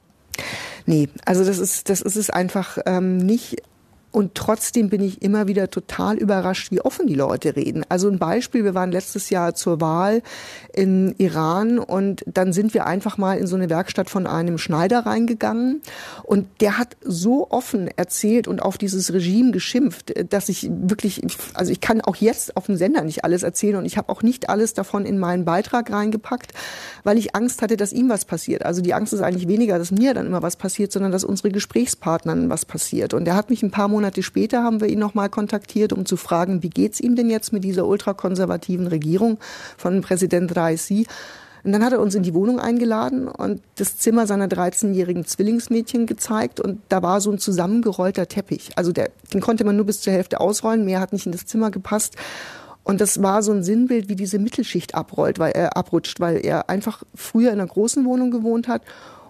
Nee, 0.87 1.09
also 1.25 1.45
das 1.45 1.59
ist, 1.59 1.89
das 1.91 2.01
ist 2.01 2.17
es 2.17 2.31
einfach 2.31 2.79
ähm, 2.87 3.19
nicht. 3.19 3.57
Und 4.15 4.37
trotzdem 4.37 4.91
bin 4.91 5.03
ich 5.03 5.23
immer 5.23 5.49
wieder 5.49 5.71
total 5.71 6.17
überrascht, 6.17 6.71
wie 6.71 6.81
offen 6.81 7.09
die 7.09 7.17
Leute 7.17 7.57
reden. 7.57 7.83
Also 7.89 8.09
ein 8.09 8.21
Beispiel, 8.21 8.63
wir 8.63 8.73
waren 8.73 8.93
letztes 8.93 9.29
Jahr 9.29 9.57
zur 9.57 9.81
Wahl 9.81 10.23
in 10.73 11.17
Iran 11.19 11.81
und 11.81 12.23
dann 12.25 12.53
sind 12.53 12.75
wir 12.75 12.87
einfach 12.87 13.19
mal 13.19 13.37
in 13.39 13.49
so 13.49 13.57
eine 13.57 13.69
Werkstatt 13.69 14.09
von 14.09 14.29
einem 14.29 14.57
Schneider 14.57 15.01
reingegangen 15.01 15.83
und 16.23 16.47
der 16.61 16.79
hat 16.79 16.97
so 17.03 17.51
offen 17.51 17.89
erzählt 17.97 18.47
und 18.47 18.63
auf 18.63 18.79
dieses 18.79 19.13
Regime 19.13 19.51
geschimpft, 19.51 20.15
dass 20.33 20.49
ich 20.49 20.71
wirklich, 20.71 21.21
also 21.55 21.73
ich 21.73 21.81
kann 21.81 22.01
auch 22.01 22.15
jetzt 22.15 22.57
auf 22.57 22.67
dem 22.67 22.77
Sender 22.77 23.03
nicht 23.03 23.25
alles 23.25 23.43
erzählen 23.43 23.75
und 23.75 23.85
ich 23.85 23.99
habe 23.99 24.11
auch 24.11 24.23
nicht 24.23 24.49
alles 24.49 24.75
davon 24.75 25.07
in 25.07 25.19
meinen 25.19 25.45
Beitrag 25.45 25.91
reingepackt, 25.91 26.53
weil 27.03 27.19
ich 27.19 27.35
Angst 27.35 27.63
hatte, 27.63 27.77
dass 27.77 27.93
ihm 27.93 28.09
was 28.09 28.25
passiert. 28.25 28.65
Also 28.65 28.81
die 28.81 28.95
Angst 28.95 29.13
ist 29.13 29.23
eigentlich 29.23 29.49
weniger, 29.49 29.77
dass 29.77 29.91
mir 29.91 30.15
dann 30.15 30.27
immer 30.27 30.43
was 30.43 30.55
passiert, 30.55 30.93
sondern 30.93 31.11
dass 31.11 31.25
unsere 31.25 31.51
Gesprächspartnern 31.51 32.49
was 32.49 32.65
passiert. 32.65 33.13
Und 33.13 33.27
er 33.27 33.35
hat 33.35 33.51
mich 33.51 33.65
ein 33.65 33.73
paar 33.73 33.89
Monate 33.89 34.04
Monate 34.05 34.23
später 34.23 34.63
haben 34.63 34.83
wir 34.83 34.89
ihn 34.89 34.99
nochmal 34.99 35.31
kontaktiert, 35.31 35.91
um 35.95 36.05
zu 36.05 36.19
fragen, 36.19 36.63
wie 36.63 36.69
geht's 36.69 37.01
ihm 37.01 37.17
denn 37.17 37.31
jetzt 37.31 37.55
mit 37.55 37.65
dieser 37.65 37.87
ultrakonservativen 37.87 38.87
Regierung 38.87 39.39
von 39.79 40.03
Präsident 40.03 40.55
Raisi? 40.55 41.07
Und 41.63 41.73
dann 41.73 41.83
hat 41.83 41.95
er 41.95 42.01
uns 42.01 42.15
in 42.15 42.23
die 42.23 42.35
Wohnung 42.35 42.61
eingeladen 42.61 43.29
und 43.29 43.63
das 43.77 43.97
Zimmer 43.97 44.27
seiner 44.27 44.47
13-jährigen 44.47 45.25
Zwillingsmädchen 45.25 46.05
gezeigt 46.05 46.61
und 46.61 46.83
da 46.91 47.03
war 47.03 47.23
so 47.23 47.31
ein 47.31 47.39
zusammengerollter 47.39 48.29
Teppich. 48.29 48.73
Also 48.77 48.93
der, 48.93 49.09
den 49.33 49.41
konnte 49.41 49.65
man 49.65 49.75
nur 49.75 49.87
bis 49.87 50.03
zur 50.03 50.13
Hälfte 50.13 50.39
ausrollen, 50.39 50.85
mehr 50.85 51.01
hat 51.01 51.15
nicht 51.15 51.25
in 51.25 51.33
das 51.33 51.47
Zimmer 51.47 51.71
gepasst. 51.71 52.17
Und 52.83 53.01
das 53.01 53.23
war 53.23 53.43
so 53.43 53.53
ein 53.53 53.63
Sinnbild, 53.63 54.11
wie 54.11 54.17
diese 54.17 54.39
Mittelschicht 54.39 54.95
abrollt, 54.95 55.39
weil 55.39 55.53
er 55.53 55.79
abrutscht, 55.79 56.21
weil 56.21 56.45
er 56.45 56.69
einfach 56.69 57.05
früher 57.15 57.53
in 57.53 57.59
einer 57.59 57.69
großen 57.69 58.05
Wohnung 58.05 58.31
gewohnt 58.31 58.69
hat 58.69 58.83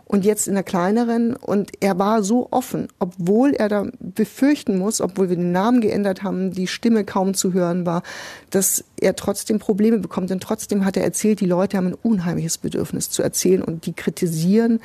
und 0.07 0.25
jetzt 0.25 0.49
in 0.49 0.55
der 0.55 0.63
kleineren. 0.63 1.35
Und 1.35 1.73
er 1.81 1.99
war 1.99 2.23
so 2.23 2.49
offen, 2.51 2.89
obwohl 2.99 3.53
er 3.53 3.69
da 3.69 3.87
befürchten 4.01 4.79
muss, 4.79 5.01
obwohl 5.01 5.29
wir 5.29 5.37
den 5.37 5.53
Namen 5.53 5.81
geändert 5.81 6.23
haben, 6.23 6.53
die 6.53 6.67
Stimme 6.67 7.05
kaum 7.05 7.35
zu 7.35 7.53
hören 7.53 7.87
war, 7.87 8.03
dass 8.51 8.85
er 9.01 9.17
trotzdem 9.17 9.59
Probleme 9.59 9.99
bekommt. 9.99 10.31
Und 10.31 10.43
trotzdem 10.43 10.85
hat 10.85 10.97
er 10.97 11.05
erzählt, 11.05 11.41
die 11.41 11.47
Leute 11.47 11.77
haben 11.77 11.89
ein 11.89 11.95
unheimliches 11.95 12.59
Bedürfnis 12.59 13.11
zu 13.11 13.23
erzählen 13.23 13.63
und 13.63 13.87
die 13.87 13.93
kritisieren 13.93 14.81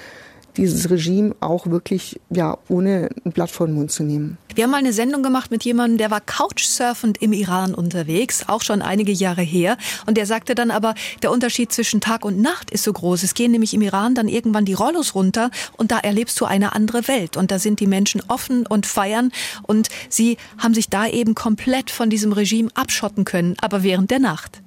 dieses 0.60 0.90
Regime 0.90 1.36
auch 1.40 1.68
wirklich 1.68 2.20
ja 2.30 2.58
ohne 2.68 3.10
ein 3.26 3.32
Blatt 3.32 3.50
vor 3.50 3.68
den 3.68 3.76
Mund 3.76 3.92
zu 3.92 4.04
nehmen. 4.04 4.38
Wir 4.56 4.64
haben 4.64 4.72
mal 4.72 4.78
eine 4.78 4.94
Sendung 4.94 5.24
gemacht 5.24 5.52
mit 5.52 5.64
jemandem, 5.64 5.98
der 5.98 6.12
war 6.12 6.22
couchsurfend 6.22 7.22
im 7.22 7.34
Iran 7.34 7.74
unterwegs, 7.74 8.46
auch 8.48 8.62
schon 8.62 8.82
einige 8.82 9.12
Jahre 9.12 9.42
her. 9.42 9.78
Und 10.06 10.18
der 10.18 10.26
sagte 10.26 10.56
dann 10.56 10.72
aber, 10.72 10.96
der 11.22 11.32
Unterschied 11.32 11.72
zwischen 11.72 12.02
Tag 12.02 12.26
und 12.26 12.42
Nacht 12.42 12.72
ist 12.72 12.84
so 12.84 12.92
groß. 12.92 13.24
Es 13.24 13.34
gehen 13.34 13.52
nämlich 13.52 13.74
im 13.74 13.82
Iran 13.82 14.16
dann 14.16 14.28
irgendwann 14.28 14.66
die 14.66 14.74
Rollos 14.74 15.16
runter 15.16 15.52
und 15.78 15.92
da 15.92 16.00
erlebst 16.00 16.40
du 16.42 16.46
eine 16.46 16.74
andere 16.74 17.08
Welt. 17.08 17.38
Und 17.38 17.52
da 17.52 17.60
sind 17.60 17.80
die 17.80 17.88
Menschen 17.88 18.22
offen 18.28 18.66
und 18.66 18.86
feiern 18.86 19.32
und 19.64 19.90
sie 20.10 20.38
haben 20.58 20.74
sich 20.74 20.90
da 20.90 21.08
eben 21.08 21.36
komplett 21.36 21.92
von 21.92 22.10
diesem 22.10 22.34
Regime 22.34 22.70
abschotten 22.74 23.26
können, 23.26 23.56
aber 23.62 23.84
während 23.84 24.12
der 24.12 24.20
Nacht. 24.20 24.62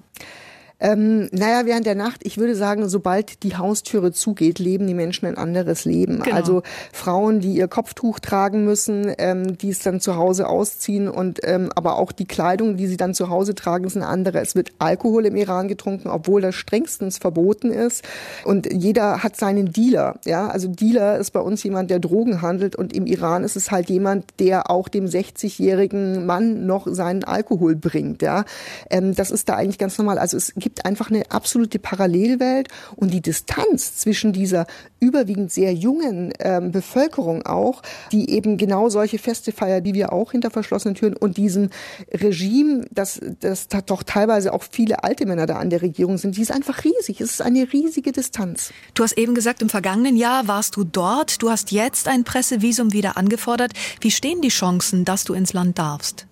Ähm, 0.83 1.29
naja, 1.31 1.65
während 1.65 1.87
der 1.87 1.95
Nacht, 1.95 2.23
ich 2.25 2.39
würde 2.39 2.57
sagen, 2.57 2.89
sobald 2.89 3.45
die 3.45 3.57
Haustüre 3.57 4.11
zugeht, 4.11 4.59
leben 4.59 4.89
die 4.89 4.95
Menschen 4.95 5.27
ein 5.27 5.39
anderes 5.39 5.85
Leben. 5.85 6.21
Genau. 6.21 6.35
Also 6.35 6.63
Frauen, 6.93 7.39
die 7.39 7.55
ihr 7.55 7.69
Kopftuch 7.69 8.19
tragen 8.19 8.65
müssen, 8.65 9.15
ähm, 9.19 9.57
die 9.57 9.71
es 9.71 9.79
dann 9.79 10.01
zu 10.01 10.17
Hause 10.17 10.49
ausziehen 10.49 11.09
und 11.09 11.39
ähm, 11.45 11.71
aber 11.77 11.99
auch 11.99 12.11
die 12.11 12.25
Kleidung, 12.25 12.77
die 12.77 12.89
sie 12.89 12.97
dann 12.97 13.15
zu 13.15 13.29
Hause 13.29 13.55
tragen, 13.55 13.85
ist 13.85 13.97
eine 13.97 14.09
andere. 14.09 14.41
Es 14.41 14.57
wird 14.57 14.73
Alkohol 14.81 15.25
im 15.27 15.37
Iran 15.37 15.69
getrunken, 15.69 16.09
obwohl 16.09 16.41
das 16.41 16.57
strengstens 16.57 17.19
verboten 17.19 17.71
ist. 17.71 18.05
Und 18.45 18.73
jeder 18.73 19.23
hat 19.23 19.37
seinen 19.37 19.73
Dealer. 19.73 20.19
Ja, 20.25 20.49
also 20.49 20.67
Dealer 20.67 21.19
ist 21.19 21.31
bei 21.31 21.41
uns 21.41 21.63
jemand, 21.63 21.91
der 21.91 22.01
Drogen 22.01 22.43
handelt 22.43 22.75
und 22.75 22.93
im 22.93 23.07
Iran 23.07 23.45
ist 23.45 23.55
es 23.55 23.71
halt 23.71 23.89
jemand, 23.89 24.25
der 24.41 24.69
auch 24.69 24.89
dem 24.89 25.07
60-jährigen 25.07 26.27
Mann 26.27 26.67
noch 26.67 26.89
seinen 26.91 27.23
Alkohol 27.23 27.77
bringt. 27.77 28.21
Ja, 28.21 28.45
ähm, 28.91 29.15
das 29.15 29.31
ist 29.31 29.49
da 29.49 29.55
eigentlich 29.55 29.79
ganz 29.79 29.97
normal. 29.97 30.19
Also 30.19 30.37
es 30.37 30.53
gibt 30.57 30.72
gibt 30.73 30.87
einfach 30.87 31.11
eine 31.11 31.31
absolute 31.31 31.79
Parallelwelt 31.79 32.69
und 32.97 33.13
die 33.13 33.21
Distanz 33.21 33.99
zwischen 33.99 34.33
dieser 34.33 34.67
überwiegend 35.01 35.53
sehr 35.53 35.75
jungen 35.75 36.33
ähm, 36.39 36.73
Bevölkerung 36.73 37.45
auch, 37.45 37.83
die 38.11 38.31
eben 38.31 38.57
genau 38.57 38.89
solche 38.89 39.19
Feste 39.19 39.53
feiert, 39.53 39.85
die 39.85 39.93
wir 39.93 40.15
auch 40.15 40.33
hinter 40.33 40.51
verschlossenen 40.51 40.95
Türen 40.95 41.15
und 41.15 41.37
diesem 41.37 41.69
Regime, 42.11 42.87
das, 42.91 43.21
das 43.41 43.69
doch 43.85 44.03
teilweise 44.03 44.55
auch 44.55 44.63
viele 44.63 45.05
alte 45.05 45.27
Männer 45.27 45.45
da 45.45 45.57
an 45.59 45.69
der 45.69 45.83
Regierung 45.83 46.17
sind, 46.17 46.39
die 46.39 46.43
ist 46.43 46.53
einfach 46.53 46.85
riesig. 46.85 47.21
Es 47.21 47.33
ist 47.33 47.43
eine 47.43 47.71
riesige 47.71 48.13
Distanz. 48.13 48.73
Du 48.95 49.03
hast 49.03 49.19
eben 49.19 49.35
gesagt, 49.35 49.61
im 49.61 49.69
vergangenen 49.69 50.17
Jahr 50.17 50.49
warst 50.49 50.77
du 50.77 50.85
dort. 50.85 51.43
Du 51.43 51.51
hast 51.51 51.71
jetzt 51.71 52.09
ein 52.09 52.25
Pressevisum 52.25 52.95
wieder 52.95 53.19
angefordert. 53.19 53.73
Wie 54.01 54.11
stehen 54.11 54.41
die 54.41 54.49
Chancen, 54.49 55.05
dass 55.05 55.25
du 55.25 55.35
ins 55.35 55.53
Land 55.53 55.79
darfst? 55.79 56.27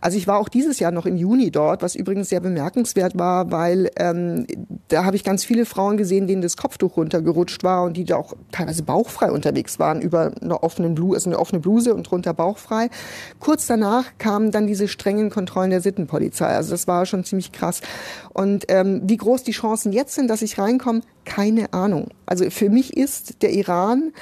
Also 0.00 0.18
ich 0.18 0.26
war 0.26 0.38
auch 0.38 0.48
dieses 0.48 0.78
Jahr 0.78 0.90
noch 0.90 1.06
im 1.06 1.16
Juni 1.16 1.50
dort, 1.50 1.82
was 1.82 1.94
übrigens 1.94 2.28
sehr 2.28 2.40
bemerkenswert 2.40 3.18
war, 3.18 3.50
weil 3.50 3.90
ähm, 3.96 4.46
da 4.88 5.04
habe 5.04 5.16
ich 5.16 5.24
ganz 5.24 5.44
viele 5.44 5.66
Frauen 5.66 5.96
gesehen, 5.96 6.26
denen 6.26 6.42
das 6.42 6.56
Kopftuch 6.56 6.96
runtergerutscht 6.96 7.64
war 7.64 7.84
und 7.84 7.96
die 7.96 8.04
da 8.04 8.16
auch 8.16 8.34
teilweise 8.52 8.82
bauchfrei 8.82 9.30
unterwegs 9.30 9.78
waren 9.78 10.00
über 10.00 10.32
eine 10.40 10.62
offene 10.62 10.90
Bluse, 10.90 11.16
also 11.16 11.30
eine 11.30 11.38
offene 11.38 11.60
Bluse 11.60 11.94
und 11.94 12.10
drunter 12.10 12.34
bauchfrei. 12.34 12.90
Kurz 13.40 13.66
danach 13.66 14.04
kamen 14.18 14.50
dann 14.50 14.66
diese 14.66 14.88
strengen 14.88 15.30
Kontrollen 15.30 15.70
der 15.70 15.80
Sittenpolizei. 15.80 16.48
Also 16.48 16.70
das 16.70 16.86
war 16.86 17.06
schon 17.06 17.24
ziemlich 17.24 17.52
krass. 17.52 17.80
Und 18.32 18.64
ähm, 18.68 19.02
wie 19.04 19.16
groß 19.16 19.44
die 19.44 19.52
Chancen 19.52 19.92
jetzt 19.92 20.14
sind, 20.14 20.28
dass 20.28 20.42
ich 20.42 20.58
reinkomme, 20.58 21.02
keine 21.24 21.72
Ahnung. 21.72 22.08
Also 22.26 22.50
für 22.50 22.68
mich 22.68 22.96
ist 22.96 23.42
der 23.42 23.52
Iran 23.52 24.12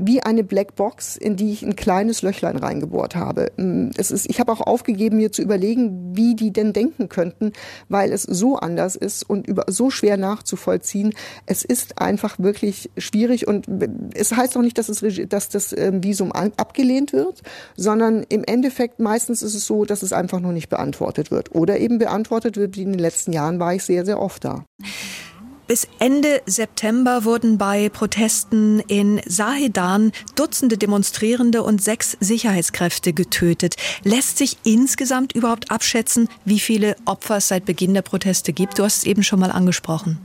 wie 0.00 0.22
eine 0.22 0.44
Blackbox, 0.44 1.16
in 1.16 1.36
die 1.36 1.52
ich 1.52 1.62
ein 1.62 1.76
kleines 1.76 2.22
Löchlein 2.22 2.56
reingebohrt 2.56 3.16
habe. 3.16 3.52
Mm, 3.56 3.90
es 3.96 4.10
ist, 4.10 4.28
ich 4.28 4.40
habe 4.40 4.52
auch 4.52 4.60
aufgegeben, 4.60 5.16
mir 5.16 5.32
zu 5.32 5.42
überlegen, 5.42 6.16
wie 6.16 6.34
die 6.34 6.52
denn 6.52 6.72
denken 6.72 7.08
könnten, 7.08 7.52
weil 7.88 8.12
es 8.12 8.22
so 8.22 8.56
anders 8.56 8.96
ist 8.96 9.28
und 9.28 9.46
über, 9.46 9.64
so 9.68 9.90
schwer 9.90 10.16
nachzuvollziehen. 10.16 11.14
Es 11.46 11.64
ist 11.64 12.00
einfach 12.00 12.38
wirklich 12.38 12.90
schwierig 12.96 13.46
und 13.46 13.66
es 14.14 14.34
heißt 14.34 14.56
auch 14.56 14.62
nicht, 14.62 14.78
dass, 14.78 14.88
es, 14.88 15.04
dass 15.28 15.48
das 15.48 15.76
ähm, 15.76 16.02
Visum 16.02 16.32
abgelehnt 16.32 17.12
wird, 17.12 17.42
sondern 17.76 18.24
im 18.28 18.44
Endeffekt 18.44 19.00
meistens 19.00 19.42
ist 19.42 19.54
es 19.54 19.66
so, 19.66 19.84
dass 19.84 20.02
es 20.02 20.12
einfach 20.12 20.40
noch 20.40 20.52
nicht 20.52 20.68
beantwortet 20.68 21.30
wird 21.30 21.54
oder 21.54 21.78
eben 21.78 21.98
beantwortet 21.98 22.56
wird, 22.56 22.76
wie 22.76 22.82
in 22.82 22.92
den 22.92 22.98
letzten 22.98 23.32
Jahren 23.32 23.60
war 23.60 23.74
ich 23.74 23.84
sehr, 23.84 24.04
sehr 24.04 24.20
oft 24.20 24.44
da. 24.44 24.64
Bis 25.70 25.86
Ende 26.00 26.42
September 26.46 27.24
wurden 27.24 27.56
bei 27.56 27.90
Protesten 27.90 28.80
in 28.88 29.20
Sahedan 29.24 30.10
Dutzende 30.34 30.76
Demonstrierende 30.76 31.62
und 31.62 31.80
sechs 31.80 32.16
Sicherheitskräfte 32.18 33.12
getötet. 33.12 33.76
Lässt 34.02 34.36
sich 34.36 34.56
insgesamt 34.64 35.32
überhaupt 35.32 35.70
abschätzen, 35.70 36.28
wie 36.44 36.58
viele 36.58 36.96
Opfer 37.04 37.36
es 37.36 37.46
seit 37.46 37.66
Beginn 37.66 37.94
der 37.94 38.02
Proteste 38.02 38.52
gibt? 38.52 38.80
Du 38.80 38.82
hast 38.82 38.96
es 38.96 39.04
eben 39.04 39.22
schon 39.22 39.38
mal 39.38 39.52
angesprochen. 39.52 40.18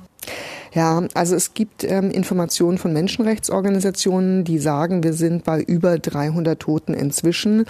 Ja, 0.74 1.08
also 1.14 1.36
es 1.36 1.54
gibt 1.54 1.84
ähm, 1.84 2.10
Informationen 2.10 2.80
von 2.80 2.92
Menschenrechtsorganisationen, 2.92 4.44
die 4.44 4.58
sagen, 4.58 5.04
wir 5.04 5.14
sind 5.14 5.44
bei 5.44 5.62
über 5.62 6.00
300 6.00 6.60
Toten 6.60 6.96
inzwischen. 6.96 7.66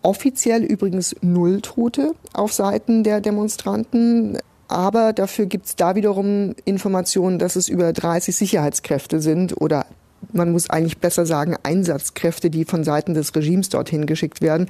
Offiziell 0.00 0.64
übrigens 0.64 1.14
null 1.20 1.60
Tote 1.60 2.14
auf 2.32 2.54
Seiten 2.54 3.04
der 3.04 3.20
Demonstranten. 3.20 4.38
Aber 4.68 5.14
dafür 5.14 5.46
gibt 5.46 5.66
es 5.66 5.76
da 5.76 5.94
wiederum 5.94 6.54
Informationen, 6.64 7.38
dass 7.38 7.56
es 7.56 7.68
über 7.68 7.92
30 7.92 8.36
Sicherheitskräfte 8.36 9.20
sind 9.20 9.60
oder 9.60 9.86
man 10.32 10.52
muss 10.52 10.68
eigentlich 10.70 10.98
besser 10.98 11.26
sagen, 11.26 11.56
Einsatzkräfte, 11.62 12.50
die 12.50 12.64
von 12.64 12.84
Seiten 12.84 13.14
des 13.14 13.34
Regimes 13.34 13.68
dorthin 13.68 14.06
geschickt 14.06 14.42
werden. 14.42 14.68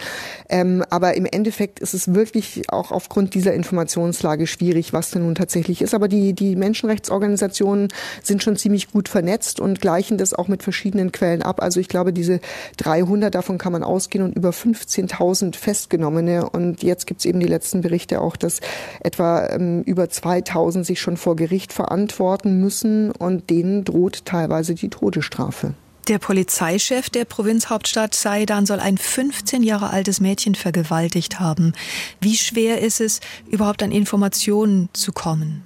Ähm, 0.49 0.85
aber 0.91 1.15
im 1.15 1.27
Endeffekt 1.27 1.81
ist 1.81 1.95
es 1.95 2.15
wirklich 2.15 2.63
auch 2.69 2.93
aufgrund 2.93 3.35
dieser 3.35 3.55
Informationslage 3.55 4.47
schwierig, 4.47 4.93
was 4.93 5.11
denn 5.11 5.23
nun 5.23 5.35
tatsächlich 5.35 5.83
ist. 5.83 5.95
Aber 5.95 6.09
die, 6.09 6.33
die 6.33 6.57
Menschenrechtsorganisationen 6.57 7.89
sind 8.23 8.43
schon 8.43 8.57
ziemlich 8.57 8.91
gut 8.91 9.09
vernetzt 9.09 9.61
und 9.61 9.81
gleichen 9.81 10.19
das 10.19 10.35
auch 10.35 10.49
mit 10.49 10.63
verschiedenen 10.63 11.13
Quellen 11.13 11.43
ab. 11.43 11.63
Also 11.63 11.81
ich 11.81 11.89
glaube, 11.89 12.13
diese 12.13 12.41
300, 12.79 13.35
davon 13.35 13.59
kann 13.59 13.73
man 13.73 13.83
ausgehen 13.83 14.25
und 14.25 14.37
über 14.37 14.51
15.000 14.51 15.57
Festgenommene. 15.57 16.49
Und 16.51 16.83
jetzt 16.83 17.07
gibt 17.07 17.21
es 17.21 17.27
eben 17.27 17.41
die 17.41 17.47
letzten 17.47 17.81
Berichte 17.81 18.21
auch, 18.21 18.37
dass 18.37 18.61
etwa 19.01 19.47
ähm, 19.49 19.83
über 19.83 20.05
2.000 20.05 20.85
sich 20.85 21.01
schon 21.01 21.17
vor 21.17 21.37
Gericht 21.37 21.73
verantworten 21.73 22.61
müssen 22.61 23.11
und 23.11 23.51
denen 23.51 23.85
droht 23.85 24.25
teilweise 24.25 24.75
die 24.75 24.89
Todesstrafe. 24.89 25.38
Strafe. 25.39 25.75
Der 26.09 26.19
Polizeichef 26.19 27.11
der 27.11 27.25
Provinzhauptstadt 27.25 28.15
Saidan 28.15 28.67
soll 28.67 28.81
ein 28.81 28.99
15 28.99 29.63
Jahre 29.63 29.91
altes 29.91 30.21
Mädchen 30.21 30.55
vergewaltigt 30.55 31.39
haben. 31.39 31.75
Wie 32.21 32.37
schwer 32.37 32.81
ist 32.81 33.01
es, 33.01 33.21
überhaupt 33.49 33.83
an 33.83 33.93
Informationen 33.93 34.89
zu 34.95 35.13
kommen? 35.13 35.65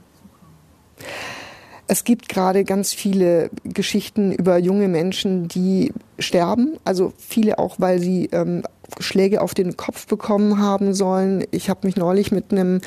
Es 1.86 2.04
gibt 2.04 2.28
gerade 2.28 2.64
ganz 2.64 2.92
viele 2.92 3.50
Geschichten 3.64 4.32
über 4.32 4.58
junge 4.58 4.88
Menschen, 4.88 5.48
die 5.48 5.92
sterben. 6.18 6.76
Also 6.84 7.12
viele 7.16 7.58
auch, 7.58 7.76
weil 7.78 7.98
sie 7.98 8.28
ähm, 8.32 8.62
Schläge 9.00 9.40
auf 9.40 9.54
den 9.54 9.76
Kopf 9.76 10.06
bekommen 10.06 10.58
haben 10.58 10.94
sollen. 10.94 11.44
Ich 11.50 11.70
habe 11.70 11.80
mich 11.86 11.96
neulich 11.96 12.32
mit 12.32 12.52
einem 12.52 12.80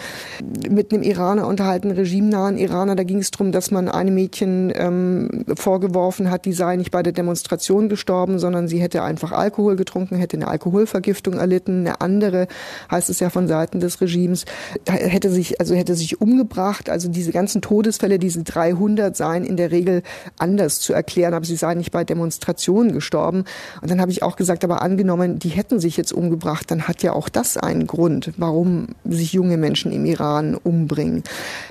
mit 0.69 0.93
einem 0.93 1.03
Iraner 1.03 1.47
unterhalten, 1.47 1.91
regimenahen 1.91 2.57
Iraner. 2.57 2.95
Da 2.95 3.03
ging 3.03 3.19
es 3.19 3.31
darum, 3.31 3.51
dass 3.51 3.71
man 3.71 3.89
einem 3.89 4.15
Mädchen 4.15 4.71
ähm, 4.75 5.45
vorgeworfen 5.55 6.29
hat, 6.29 6.45
die 6.45 6.53
sei 6.53 6.75
nicht 6.75 6.91
bei 6.91 7.03
der 7.03 7.13
Demonstration 7.13 7.89
gestorben, 7.89 8.39
sondern 8.39 8.67
sie 8.67 8.79
hätte 8.79 9.03
einfach 9.03 9.31
Alkohol 9.31 9.75
getrunken, 9.75 10.15
hätte 10.15 10.37
eine 10.37 10.47
Alkoholvergiftung 10.47 11.33
erlitten. 11.35 11.81
Eine 11.81 12.01
andere, 12.01 12.47
heißt 12.91 13.09
es 13.09 13.19
ja 13.19 13.29
von 13.29 13.47
Seiten 13.47 13.79
des 13.79 14.01
Regimes, 14.01 14.45
hätte 14.87 15.29
sich 15.29 15.59
also 15.59 15.75
hätte 15.75 15.95
sich 15.95 16.21
umgebracht. 16.21 16.89
Also 16.89 17.09
diese 17.09 17.31
ganzen 17.31 17.61
Todesfälle, 17.61 18.19
diese 18.19 18.43
300 18.43 19.15
seien 19.15 19.43
in 19.43 19.57
der 19.57 19.71
Regel 19.71 20.03
anders 20.37 20.79
zu 20.79 20.93
erklären, 20.93 21.33
aber 21.33 21.45
sie 21.45 21.55
seien 21.55 21.77
nicht 21.77 21.91
bei 21.91 22.03
Demonstrationen 22.03 22.93
gestorben. 22.93 23.45
Und 23.81 23.91
dann 23.91 24.01
habe 24.01 24.11
ich 24.11 24.23
auch 24.23 24.35
gesagt, 24.35 24.63
aber 24.63 24.81
angenommen, 24.81 25.39
die 25.39 25.49
hätten 25.49 25.79
sich 25.79 25.94
sich 25.95 25.97
jetzt 25.97 26.11
umgebracht, 26.11 26.69
dann 26.69 26.87
hat 26.87 27.01
ja 27.03 27.13
auch 27.13 27.29
das 27.29 27.57
einen 27.57 27.87
Grund, 27.87 28.33
warum 28.37 28.89
sich 29.05 29.33
junge 29.33 29.57
Menschen 29.57 29.91
im 29.91 30.05
Iran 30.05 30.55
umbringen. 30.55 31.23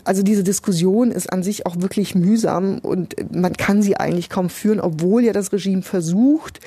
Also 0.05 0.23
diese 0.23 0.43
Diskussion 0.43 1.11
ist 1.11 1.33
an 1.33 1.43
sich 1.43 1.67
auch 1.67 1.77
wirklich 1.79 2.15
mühsam 2.15 2.79
und 2.79 3.15
man 3.35 3.53
kann 3.53 3.83
sie 3.83 3.97
eigentlich 3.97 4.31
kaum 4.31 4.49
führen, 4.49 4.81
obwohl 4.81 5.25
ja 5.25 5.33
das 5.33 5.53
Regime 5.53 5.83
versucht 5.83 6.61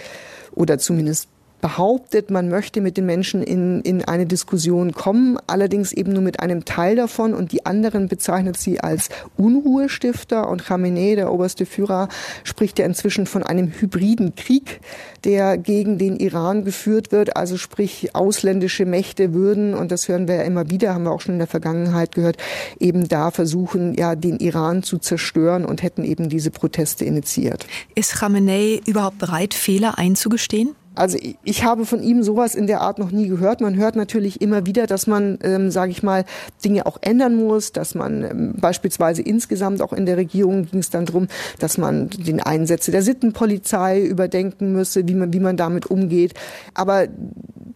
oder 0.53 0.77
zumindest 0.77 1.29
behauptet, 1.61 2.29
man 2.29 2.49
möchte 2.49 2.81
mit 2.81 2.97
den 2.97 3.05
Menschen 3.05 3.41
in, 3.41 3.81
in 3.81 4.03
eine 4.05 4.25
Diskussion 4.25 4.91
kommen, 4.91 5.37
allerdings 5.47 5.91
eben 5.91 6.13
nur 6.13 6.21
mit 6.21 6.39
einem 6.39 6.65
Teil 6.65 6.95
davon 6.95 7.33
und 7.33 7.51
die 7.51 7.65
anderen 7.65 8.07
bezeichnet 8.07 8.57
sie 8.57 8.79
als 8.79 9.09
Unruhestifter 9.37 10.49
und 10.49 10.63
Khamenei, 10.63 11.15
der 11.15 11.31
oberste 11.31 11.65
Führer, 11.65 12.09
spricht 12.43 12.79
ja 12.79 12.85
inzwischen 12.85 13.25
von 13.25 13.43
einem 13.43 13.71
hybriden 13.71 14.35
Krieg, 14.35 14.79
der 15.23 15.57
gegen 15.57 15.97
den 15.97 16.17
Iran 16.17 16.63
geführt 16.63 17.11
wird, 17.11 17.35
also 17.35 17.57
sprich 17.57 18.15
ausländische 18.15 18.85
Mächte 18.85 19.33
würden, 19.33 19.73
und 19.73 19.91
das 19.91 20.07
hören 20.07 20.27
wir 20.27 20.35
ja 20.35 20.43
immer 20.43 20.69
wieder, 20.69 20.93
haben 20.93 21.03
wir 21.03 21.11
auch 21.11 21.21
schon 21.21 21.35
in 21.35 21.39
der 21.39 21.47
Vergangenheit 21.47 22.13
gehört, 22.13 22.37
eben 22.79 23.07
da 23.07 23.31
versuchen, 23.31 23.95
ja, 23.95 24.15
den 24.15 24.37
Iran 24.37 24.83
zu 24.83 24.99
zerstören 24.99 25.65
und 25.65 25.81
hätten 25.81 26.03
eben 26.03 26.29
diese 26.29 26.51
Proteste 26.51 27.05
initiiert. 27.05 27.65
Ist 27.95 28.13
Khamenei 28.13 28.81
überhaupt 28.85 29.17
bereit, 29.17 29.53
Fehler 29.53 29.97
einzugestehen? 29.97 30.75
Also 30.97 31.17
ich 31.43 31.63
habe 31.63 31.85
von 31.85 32.01
ihm 32.01 32.23
sowas 32.23 32.55
in 32.55 32.67
der 32.67 32.81
Art 32.81 32.99
noch 32.99 33.11
nie 33.11 33.27
gehört. 33.27 33.61
Man 33.61 33.75
hört 33.75 33.95
natürlich 33.95 34.41
immer 34.41 34.65
wieder, 34.65 34.87
dass 34.87 35.07
man, 35.07 35.37
ähm, 35.43 35.71
sage 35.71 35.91
ich 35.91 36.03
mal, 36.03 36.25
Dinge 36.63 36.85
auch 36.85 36.97
ändern 37.01 37.35
muss, 37.35 37.71
dass 37.71 37.95
man 37.95 38.23
ähm, 38.23 38.53
beispielsweise 38.59 39.21
insgesamt 39.21 39.81
auch 39.81 39.93
in 39.93 40.05
der 40.05 40.17
Regierung 40.17 40.65
ging 40.65 40.79
es 40.79 40.89
dann 40.89 41.05
darum, 41.05 41.27
dass 41.59 41.77
man 41.77 42.09
den 42.09 42.41
Einsätze 42.41 42.91
der 42.91 43.01
Sittenpolizei 43.01 44.01
überdenken 44.01 44.71
müsse, 44.71 45.07
wie 45.07 45.15
man, 45.15 45.33
wie 45.33 45.39
man 45.39 45.57
damit 45.57 45.85
umgeht. 45.85 46.33
Aber 46.73 47.07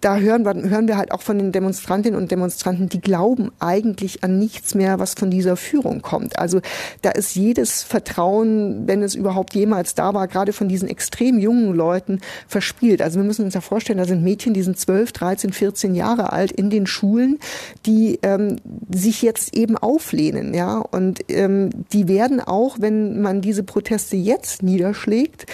da 0.01 0.17
hören 0.17 0.43
wir, 0.43 0.55
hören 0.69 0.87
wir 0.87 0.97
halt 0.97 1.11
auch 1.11 1.21
von 1.21 1.37
den 1.37 1.51
Demonstrantinnen 1.51 2.19
und 2.19 2.31
Demonstranten, 2.31 2.89
die 2.89 2.99
glauben 2.99 3.51
eigentlich 3.59 4.23
an 4.23 4.39
nichts 4.39 4.73
mehr, 4.73 4.99
was 4.99 5.13
von 5.13 5.29
dieser 5.29 5.55
Führung 5.55 6.01
kommt. 6.01 6.39
Also 6.39 6.59
da 7.03 7.11
ist 7.11 7.35
jedes 7.35 7.83
Vertrauen, 7.83 8.87
wenn 8.87 9.03
es 9.03 9.13
überhaupt 9.13 9.53
jemals 9.53 9.93
da 9.93 10.13
war, 10.13 10.27
gerade 10.27 10.53
von 10.53 10.67
diesen 10.67 10.89
extrem 10.89 11.37
jungen 11.37 11.75
Leuten 11.75 12.19
verspielt. 12.47 13.01
Also 13.01 13.10
wir 13.19 13.25
müssen 13.25 13.45
uns 13.45 13.53
ja 13.53 13.61
vorstellen, 13.61 13.99
da 13.99 14.05
sind 14.05 14.23
Mädchen, 14.23 14.53
die 14.53 14.61
sind 14.61 14.77
12, 14.77 15.11
13, 15.11 15.53
14 15.53 15.95
Jahre 15.95 16.33
alt 16.33 16.51
in 16.51 16.69
den 16.69 16.87
Schulen, 16.87 17.39
die 17.85 18.19
ähm, 18.23 18.57
sich 18.93 19.21
jetzt 19.21 19.55
eben 19.55 19.77
auflehnen, 19.77 20.53
ja, 20.53 20.77
und 20.77 21.19
ähm, 21.29 21.69
die 21.93 22.07
werden 22.07 22.39
auch, 22.41 22.77
wenn 22.79 23.21
man 23.21 23.41
diese 23.41 23.63
Proteste 23.63 24.15
jetzt 24.15 24.63
niederschlägt, 24.63 25.45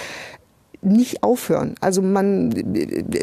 nicht 0.82 1.24
aufhören. 1.24 1.76
Also 1.82 2.02
man, 2.02 2.54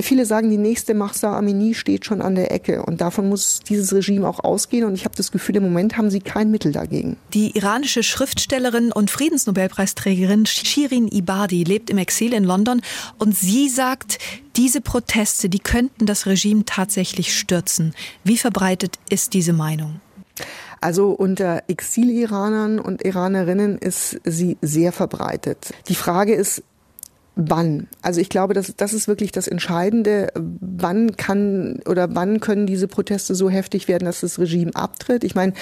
viele 0.03 0.27
sagen, 0.27 0.51
die 0.51 0.57
nächste 0.57 0.95
Mahsa 0.95 1.37
Amini 1.37 1.75
steht 1.75 2.05
schon 2.05 2.21
an 2.21 2.35
der 2.35 2.53
Ecke 2.53 2.83
und 2.85 3.01
davon 3.01 3.29
muss 3.29 3.61
dieses 3.69 3.93
Regime 3.93 4.29
auch 4.29 4.43
ausgehen 4.43 4.85
und 4.85 4.95
ich 4.95 5.05
habe 5.05 5.17
das 5.17 5.33
Gefühl, 5.33 5.57
im 5.57 5.62
Moment 5.62 5.97
haben 5.97 6.11
sie 6.11 6.21
kein 6.21 6.51
Mittel 6.51 6.73
dagegen. 6.73 7.17
Die 7.33 7.57
iranische 7.57 8.03
Schriftstellerin 8.03 8.93
und 8.93 9.11
Friedensnobelpreisträgerin 9.11 10.47
Shirin 10.47 11.09
Ibadi 11.09 11.64
lebt 11.64 11.90
im 11.90 11.99
Exil 11.99 12.33
in 12.33 12.45
London 12.45 12.83
und 13.19 13.37
sie 13.37 13.69
sagt, 13.69 14.19
diese 14.57 14.81
Proteste, 14.81 15.49
die 15.49 15.59
könnten 15.59 16.07
das 16.07 16.27
Regime 16.27 16.64
tatsächlich 16.64 17.37
stürzen. 17.37 17.95
Wie 18.23 18.38
verbreitet 18.38 18.99
ist 19.09 19.35
diese 19.35 19.53
Meinung? 19.53 20.01
Also 20.81 21.12
unter 21.12 21.62
Exil-Iranern 21.67 22.79
und 22.79 23.03
Iranerinnen 23.03 23.79
ist 23.79 24.21
sie 24.25 24.59
sehr 24.61 24.93
verbreitet. 24.93 25.73
Die 25.88 25.95
Frage 25.95 26.35
ist, 26.35 26.62
wann. 27.37 27.88
Also 28.03 28.20
ich 28.20 28.29
glaube, 28.29 28.55
das, 28.55 28.75
das 28.77 28.92
ist 28.92 29.09
wirklich 29.09 29.33
das 29.33 29.49
Entscheidende. 29.49 30.29
Wann 30.35 31.16
kann 31.16 31.81
oder 31.87 32.14
wann 32.14 32.40
können 32.40 32.66
diese 32.66 32.88
Proteste 32.88 33.35
so 33.35 33.51
heftig 33.51 33.88
werden, 33.88 34.05
dass 34.05 34.20
das 34.20 34.38
Regime 34.38 34.70
abtritt? 34.75 35.25
Ich 35.25 35.35
meine, 35.35 35.53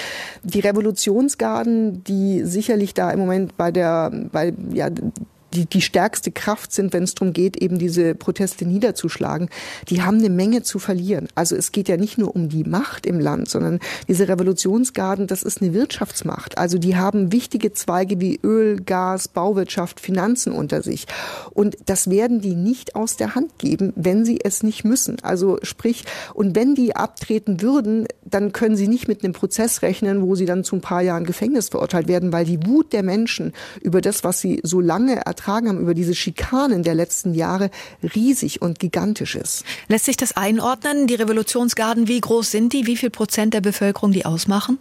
die 0.42 0.61
Revolutionsgarden, 0.61 2.04
die 2.04 2.44
sicherlich 2.44 2.94
da 2.94 3.11
im 3.11 3.20
Moment 3.20 3.56
bei 3.56 3.70
der, 3.70 4.11
bei, 4.32 4.52
ja, 4.72 4.90
die, 5.52 5.66
die 5.66 5.82
stärkste 5.82 6.30
Kraft 6.30 6.72
sind, 6.72 6.92
wenn 6.92 7.02
es 7.04 7.14
darum 7.14 7.32
geht, 7.32 7.56
eben 7.56 7.78
diese 7.78 8.14
Proteste 8.14 8.64
niederzuschlagen, 8.64 9.48
die 9.88 10.02
haben 10.02 10.18
eine 10.18 10.30
Menge 10.30 10.62
zu 10.62 10.78
verlieren. 10.78 11.28
Also 11.34 11.56
es 11.56 11.72
geht 11.72 11.88
ja 11.88 11.96
nicht 11.96 12.18
nur 12.18 12.34
um 12.34 12.48
die 12.48 12.64
Macht 12.64 13.06
im 13.06 13.20
Land, 13.20 13.48
sondern 13.48 13.80
diese 14.08 14.28
Revolutionsgarden, 14.28 15.26
das 15.26 15.42
ist 15.42 15.62
eine 15.62 15.74
Wirtschaftsmacht. 15.74 16.58
Also 16.58 16.78
die 16.78 16.96
haben 16.96 17.32
wichtige 17.32 17.72
Zweige 17.72 18.20
wie 18.20 18.40
Öl, 18.42 18.80
Gas, 18.80 19.28
Bauwirtschaft, 19.28 20.00
Finanzen 20.00 20.52
unter 20.52 20.82
sich. 20.82 21.06
Und 21.50 21.76
das 21.86 22.10
werden 22.10 22.40
die 22.40 22.54
nicht 22.54 22.96
aus 22.96 23.16
der 23.16 23.34
Hand 23.34 23.58
geben, 23.58 23.92
wenn 23.96 24.24
sie 24.24 24.40
es 24.42 24.62
nicht 24.62 24.84
müssen. 24.84 25.16
Also 25.22 25.58
sprich, 25.62 26.04
und 26.34 26.56
wenn 26.56 26.74
die 26.74 26.96
abtreten 26.96 27.60
würden, 27.60 28.06
dann 28.24 28.52
können 28.52 28.76
sie 28.76 28.88
nicht 28.88 29.08
mit 29.08 29.22
einem 29.22 29.32
Prozess 29.32 29.82
rechnen, 29.82 30.22
wo 30.22 30.34
sie 30.34 30.46
dann 30.46 30.64
zu 30.64 30.76
ein 30.76 30.80
paar 30.80 31.02
Jahren 31.02 31.24
Gefängnis 31.24 31.68
verurteilt 31.68 32.08
werden, 32.08 32.32
weil 32.32 32.44
die 32.44 32.66
Wut 32.66 32.92
der 32.92 33.02
Menschen 33.02 33.52
über 33.80 34.00
das, 34.00 34.24
was 34.24 34.40
sie 34.40 34.60
so 34.62 34.80
lange 34.80 35.26
ertragen 35.42 35.68
haben 35.68 35.81
über 35.81 35.94
diese 35.94 36.14
Schikanen 36.14 36.85
der 36.85 36.94
letzten 36.94 37.35
Jahre 37.35 37.70
riesig 38.14 38.62
und 38.62 38.78
gigantisch 38.78 39.35
ist. 39.35 39.64
Lässt 39.88 40.05
sich 40.05 40.16
das 40.16 40.37
einordnen? 40.37 41.09
Die 41.09 41.16
Revolutionsgarden, 41.16 42.07
wie 42.07 42.20
groß 42.20 42.52
sind 42.52 42.72
die? 42.72 42.87
Wie 42.87 42.96
viel 42.96 43.11
Prozent 43.11 43.52
der 43.52 43.61
Bevölkerung 43.61 44.12
die 44.12 44.24
ausmachen? 44.24 44.78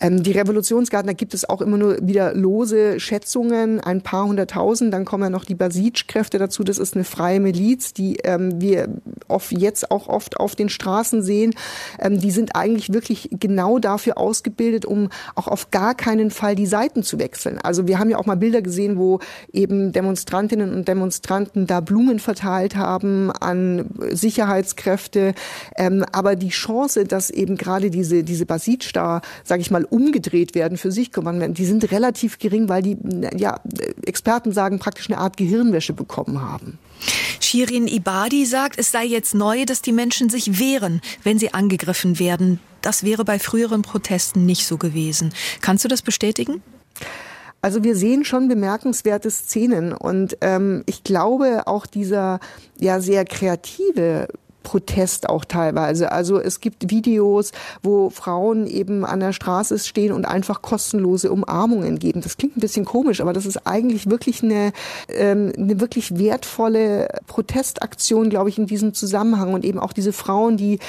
Ähm, 0.00 0.22
die 0.22 0.32
Revolutionsgarden, 0.32 1.08
da 1.08 1.12
gibt 1.12 1.34
es 1.34 1.48
auch 1.48 1.60
immer 1.60 1.76
nur 1.76 1.98
wieder 2.00 2.34
lose 2.34 3.00
Schätzungen, 3.00 3.80
ein 3.80 4.02
paar 4.02 4.26
hunderttausend. 4.26 4.92
Dann 4.92 5.04
kommen 5.04 5.24
ja 5.24 5.30
noch 5.30 5.44
die 5.44 5.54
Basij-Kräfte 5.54 6.38
dazu. 6.38 6.64
Das 6.64 6.78
ist 6.78 6.94
eine 6.94 7.04
freie 7.04 7.40
Miliz, 7.40 7.92
die 7.92 8.18
ähm, 8.24 8.60
wir 8.60 8.88
oft, 9.26 9.52
jetzt 9.52 9.90
auch 9.90 10.08
oft 10.08 10.38
auf 10.38 10.54
den 10.54 10.68
Straßen 10.68 11.22
sehen. 11.22 11.54
Ähm, 11.98 12.20
die 12.20 12.30
sind 12.30 12.54
eigentlich 12.54 12.92
wirklich 12.92 13.30
genau 13.32 13.78
dafür 13.78 14.18
ausgebildet, 14.18 14.84
um 14.84 15.08
auch 15.34 15.48
auf 15.48 15.70
gar 15.70 15.94
keinen 15.94 16.30
Fall 16.30 16.54
die 16.54 16.66
Seiten 16.66 17.02
zu 17.02 17.18
wechseln. 17.18 17.58
Also 17.62 17.86
wir 17.86 17.98
haben 17.98 18.10
ja 18.10 18.18
auch 18.18 18.26
mal 18.26 18.36
Bilder 18.36 18.62
gesehen, 18.62 18.98
wo 18.98 19.20
eben 19.52 19.92
Demonstrantinnen 19.92 20.72
und 20.72 20.88
Demonstranten 20.88 21.66
da 21.66 21.80
Blumen 21.80 22.18
verteilt 22.18 22.76
haben 22.76 23.30
an 23.32 23.90
Sicherheitskräfte. 24.12 25.34
Ähm, 25.76 26.04
aber 26.12 26.36
die 26.36 26.50
Chance, 26.50 27.04
dass 27.04 27.30
eben 27.30 27.56
gerade 27.56 27.90
diese, 27.90 28.22
diese 28.22 28.46
Basij 28.46 28.78
da, 28.92 29.20
sage 29.44 29.60
ich 29.60 29.70
mal, 29.70 29.87
umgedreht 29.90 30.54
werden, 30.54 30.78
für 30.78 30.92
sich 30.92 31.12
gewonnen 31.12 31.40
werden, 31.40 31.54
die 31.54 31.64
sind 31.64 31.90
relativ 31.90 32.38
gering, 32.38 32.68
weil 32.68 32.82
die 32.82 32.96
ja, 33.36 33.60
Experten 34.04 34.52
sagen, 34.52 34.78
praktisch 34.78 35.10
eine 35.10 35.18
Art 35.18 35.36
Gehirnwäsche 35.36 35.92
bekommen 35.92 36.40
haben. 36.40 36.78
Shirin 37.40 37.86
Ibadi 37.86 38.44
sagt, 38.44 38.78
es 38.78 38.90
sei 38.90 39.04
jetzt 39.04 39.34
neu, 39.34 39.64
dass 39.64 39.82
die 39.82 39.92
Menschen 39.92 40.28
sich 40.28 40.58
wehren, 40.58 41.00
wenn 41.22 41.38
sie 41.38 41.54
angegriffen 41.54 42.18
werden. 42.18 42.60
Das 42.82 43.04
wäre 43.04 43.24
bei 43.24 43.38
früheren 43.38 43.82
Protesten 43.82 44.46
nicht 44.46 44.66
so 44.66 44.76
gewesen. 44.76 45.32
Kannst 45.60 45.84
du 45.84 45.88
das 45.88 46.02
bestätigen? 46.02 46.62
Also 47.60 47.82
wir 47.82 47.96
sehen 47.96 48.24
schon 48.24 48.48
bemerkenswerte 48.48 49.30
Szenen 49.30 49.92
und 49.92 50.36
ähm, 50.42 50.84
ich 50.86 51.02
glaube 51.02 51.66
auch 51.66 51.86
dieser 51.86 52.38
ja 52.78 53.00
sehr 53.00 53.24
kreative 53.24 54.28
Protest 54.68 55.30
auch 55.30 55.46
teilweise. 55.46 56.12
Also 56.12 56.38
es 56.38 56.60
gibt 56.60 56.90
Videos, 56.90 57.52
wo 57.82 58.10
Frauen 58.10 58.66
eben 58.66 59.06
an 59.06 59.18
der 59.18 59.32
Straße 59.32 59.78
stehen 59.78 60.12
und 60.12 60.26
einfach 60.26 60.60
kostenlose 60.60 61.32
Umarmungen 61.32 61.98
geben. 61.98 62.20
Das 62.20 62.36
klingt 62.36 62.58
ein 62.58 62.60
bisschen 62.60 62.84
komisch, 62.84 63.22
aber 63.22 63.32
das 63.32 63.46
ist 63.46 63.66
eigentlich 63.66 64.10
wirklich 64.10 64.42
eine, 64.42 64.74
ähm, 65.08 65.54
eine 65.56 65.80
wirklich 65.80 66.18
wertvolle 66.18 67.08
Protestaktion, 67.26 68.28
glaube 68.28 68.50
ich, 68.50 68.58
in 68.58 68.66
diesem 68.66 68.92
Zusammenhang. 68.92 69.54
Und 69.54 69.64
eben 69.64 69.78
auch 69.78 69.94
diese 69.94 70.12
Frauen, 70.12 70.58
die 70.58 70.80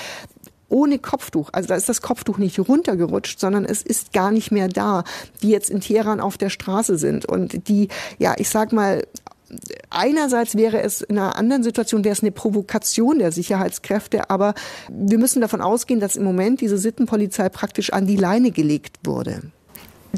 ohne 0.68 1.00
Kopftuch, 1.00 1.48
also 1.54 1.70
da 1.70 1.76
ist 1.76 1.88
das 1.88 2.02
Kopftuch 2.02 2.38
nicht 2.38 2.60
runtergerutscht, 2.60 3.40
sondern 3.40 3.64
es 3.64 3.82
ist 3.82 4.12
gar 4.12 4.30
nicht 4.30 4.52
mehr 4.52 4.68
da, 4.68 5.06
die 5.42 5.52
jetzt 5.52 5.70
in 5.70 5.80
Teheran 5.80 6.20
auf 6.20 6.38
der 6.38 6.50
Straße 6.50 6.98
sind 6.98 7.26
und 7.26 7.70
die, 7.70 7.88
ja, 8.18 8.36
ich 8.38 8.50
sag 8.50 8.74
mal, 8.74 9.04
einerseits 9.90 10.56
wäre 10.56 10.82
es 10.82 11.02
in 11.02 11.18
einer 11.18 11.36
anderen 11.36 11.64
Situation, 11.64 12.04
wäre 12.04 12.14
es 12.14 12.22
eine 12.22 12.32
Provokation 12.32 13.20
der 13.20 13.32
Sicherheitskräfte, 13.32 14.30
aber 14.30 14.54
wir 14.90 15.18
müssen 15.18 15.42
davon 15.42 15.62
ausgehen, 15.62 16.00
dass 16.00 16.16
im 16.16 16.24
Moment 16.24 16.62
diese 16.62 16.78
Sittenpolizei 16.78 17.50
praktisch 17.50 17.92
an 17.92 18.08
die 18.08 18.16
Leine 18.16 18.52
gelegt 18.52 18.98
wurde. 19.04 19.42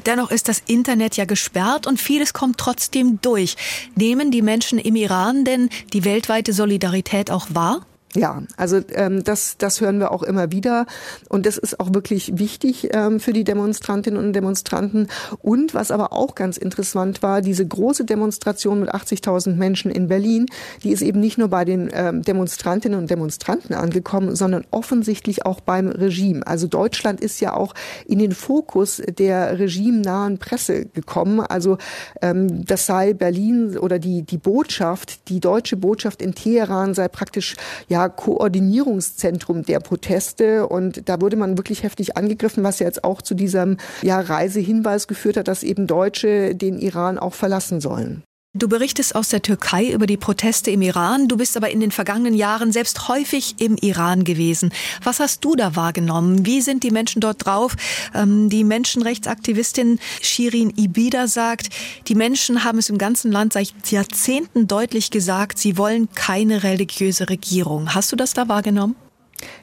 Dennoch 0.05 0.31
ist 0.31 0.47
das 0.47 0.63
Internet 0.67 1.17
ja 1.17 1.25
gesperrt 1.25 1.85
und 1.85 1.99
vieles 1.99 2.33
kommt 2.33 2.57
trotzdem 2.57 3.19
durch. 3.21 3.57
Nehmen 3.95 4.31
die 4.31 4.41
Menschen 4.41 4.79
im 4.79 4.95
Iran 4.95 5.43
denn 5.43 5.69
die 5.91 6.05
weltweite 6.05 6.53
Solidarität 6.53 7.29
auch 7.29 7.47
wahr? 7.49 7.85
Ja, 8.13 8.43
also 8.57 8.81
ähm, 8.93 9.23
das, 9.23 9.55
das 9.57 9.79
hören 9.79 9.99
wir 9.99 10.11
auch 10.11 10.23
immer 10.23 10.51
wieder 10.51 10.85
und 11.29 11.45
das 11.45 11.57
ist 11.57 11.79
auch 11.79 11.93
wirklich 11.93 12.37
wichtig 12.37 12.89
ähm, 12.91 13.21
für 13.21 13.31
die 13.31 13.45
Demonstrantinnen 13.45 14.21
und 14.21 14.33
Demonstranten. 14.33 15.07
Und 15.39 15.73
was 15.73 15.91
aber 15.91 16.11
auch 16.11 16.35
ganz 16.35 16.57
interessant 16.57 17.23
war, 17.23 17.41
diese 17.41 17.65
große 17.65 18.03
Demonstration 18.03 18.81
mit 18.81 18.93
80.000 18.93 19.55
Menschen 19.55 19.91
in 19.91 20.09
Berlin, 20.09 20.47
die 20.83 20.91
ist 20.91 21.01
eben 21.01 21.21
nicht 21.21 21.37
nur 21.37 21.47
bei 21.47 21.63
den 21.63 21.89
ähm, 21.93 22.21
Demonstrantinnen 22.21 22.99
und 22.99 23.09
Demonstranten 23.09 23.73
angekommen, 23.73 24.35
sondern 24.35 24.65
offensichtlich 24.71 25.45
auch 25.45 25.61
beim 25.61 25.87
Regime. 25.87 26.45
Also 26.45 26.67
Deutschland 26.67 27.21
ist 27.21 27.39
ja 27.39 27.53
auch 27.53 27.73
in 28.05 28.19
den 28.19 28.33
Fokus 28.33 29.01
der 29.07 29.57
regimenahen 29.57 30.37
Presse 30.37 30.85
gekommen. 30.85 31.39
Also 31.39 31.77
ähm, 32.21 32.65
das 32.65 32.85
sei 32.85 33.13
Berlin 33.13 33.77
oder 33.77 33.99
die 33.99 34.23
die 34.23 34.37
Botschaft, 34.37 35.29
die 35.29 35.39
deutsche 35.39 35.77
Botschaft 35.77 36.21
in 36.21 36.35
Teheran 36.35 36.93
sei 36.93 37.07
praktisch 37.07 37.55
ja 37.87 38.00
Koordinierungszentrum 38.09 39.63
der 39.63 39.79
Proteste 39.79 40.67
und 40.67 41.07
da 41.09 41.21
wurde 41.21 41.35
man 41.35 41.57
wirklich 41.57 41.83
heftig 41.83 42.17
angegriffen, 42.17 42.63
was 42.63 42.79
ja 42.79 42.85
jetzt 42.85 43.03
auch 43.03 43.21
zu 43.21 43.35
diesem 43.35 43.77
ja, 44.01 44.19
Reisehinweis 44.19 45.07
geführt 45.07 45.37
hat, 45.37 45.47
dass 45.47 45.63
eben 45.63 45.87
Deutsche 45.87 46.55
den 46.55 46.79
Iran 46.79 47.17
auch 47.17 47.33
verlassen 47.33 47.81
sollen. 47.81 48.23
Du 48.53 48.67
berichtest 48.67 49.15
aus 49.15 49.29
der 49.29 49.41
Türkei 49.41 49.93
über 49.93 50.05
die 50.05 50.17
Proteste 50.17 50.71
im 50.71 50.81
Iran. 50.81 51.29
Du 51.29 51.37
bist 51.37 51.55
aber 51.55 51.69
in 51.69 51.79
den 51.79 51.91
vergangenen 51.91 52.33
Jahren 52.33 52.73
selbst 52.73 53.07
häufig 53.07 53.55
im 53.61 53.77
Iran 53.77 54.25
gewesen. 54.25 54.73
Was 55.01 55.21
hast 55.21 55.45
du 55.45 55.55
da 55.55 55.77
wahrgenommen? 55.77 56.45
Wie 56.45 56.59
sind 56.59 56.83
die 56.83 56.91
Menschen 56.91 57.21
dort 57.21 57.45
drauf? 57.45 57.77
Ähm, 58.13 58.49
die 58.49 58.65
Menschenrechtsaktivistin 58.65 59.99
Shirin 60.21 60.73
Ibida 60.75 61.27
sagt, 61.27 61.69
die 62.09 62.15
Menschen 62.15 62.65
haben 62.65 62.77
es 62.77 62.89
im 62.89 62.97
ganzen 62.97 63.31
Land 63.31 63.53
seit 63.53 63.73
Jahrzehnten 63.89 64.67
deutlich 64.67 65.11
gesagt, 65.11 65.57
sie 65.57 65.77
wollen 65.77 66.09
keine 66.13 66.63
religiöse 66.63 67.29
Regierung. 67.29 67.95
Hast 67.95 68.11
du 68.11 68.17
das 68.17 68.33
da 68.33 68.49
wahrgenommen? 68.49 68.97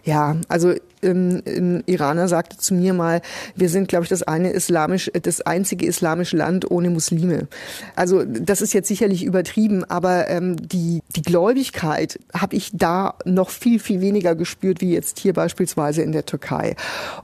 Ja, 0.05 0.37
also 0.49 0.73
ähm, 1.03 1.43
ein 1.47 1.83
Iraner 1.87 2.29
sagte 2.29 2.57
zu 2.57 2.75
mir 2.75 2.95
mal, 2.95 3.21
wir 3.55 3.69
sind, 3.69 3.89
glaube 3.89 4.05
ich, 4.05 4.09
das 4.09 4.23
eine 4.23 4.51
islamisch, 4.51 5.11
das 5.23 5.41
einzige 5.41 5.87
islamische 5.87 6.37
Land 6.37 6.71
ohne 6.71 6.91
Muslime. 6.91 7.49
Also 7.97 8.25
das 8.25 8.61
ist 8.61 8.73
jetzt 8.73 8.89
sicherlich 8.89 9.25
übertrieben, 9.25 9.85
aber 9.85 10.29
ähm, 10.29 10.57
die, 10.57 11.03
die 11.15 11.23
Gläubigkeit 11.23 12.19
habe 12.35 12.57
ich 12.57 12.71
da 12.73 13.15
noch 13.25 13.51
viel, 13.51 13.79
viel 13.79 14.01
weniger 14.01 14.35
gespürt, 14.35 14.81
wie 14.81 14.93
jetzt 14.93 15.19
hier 15.19 15.33
beispielsweise 15.33 16.03
in 16.03 16.13
der 16.13 16.27
Türkei. 16.27 16.77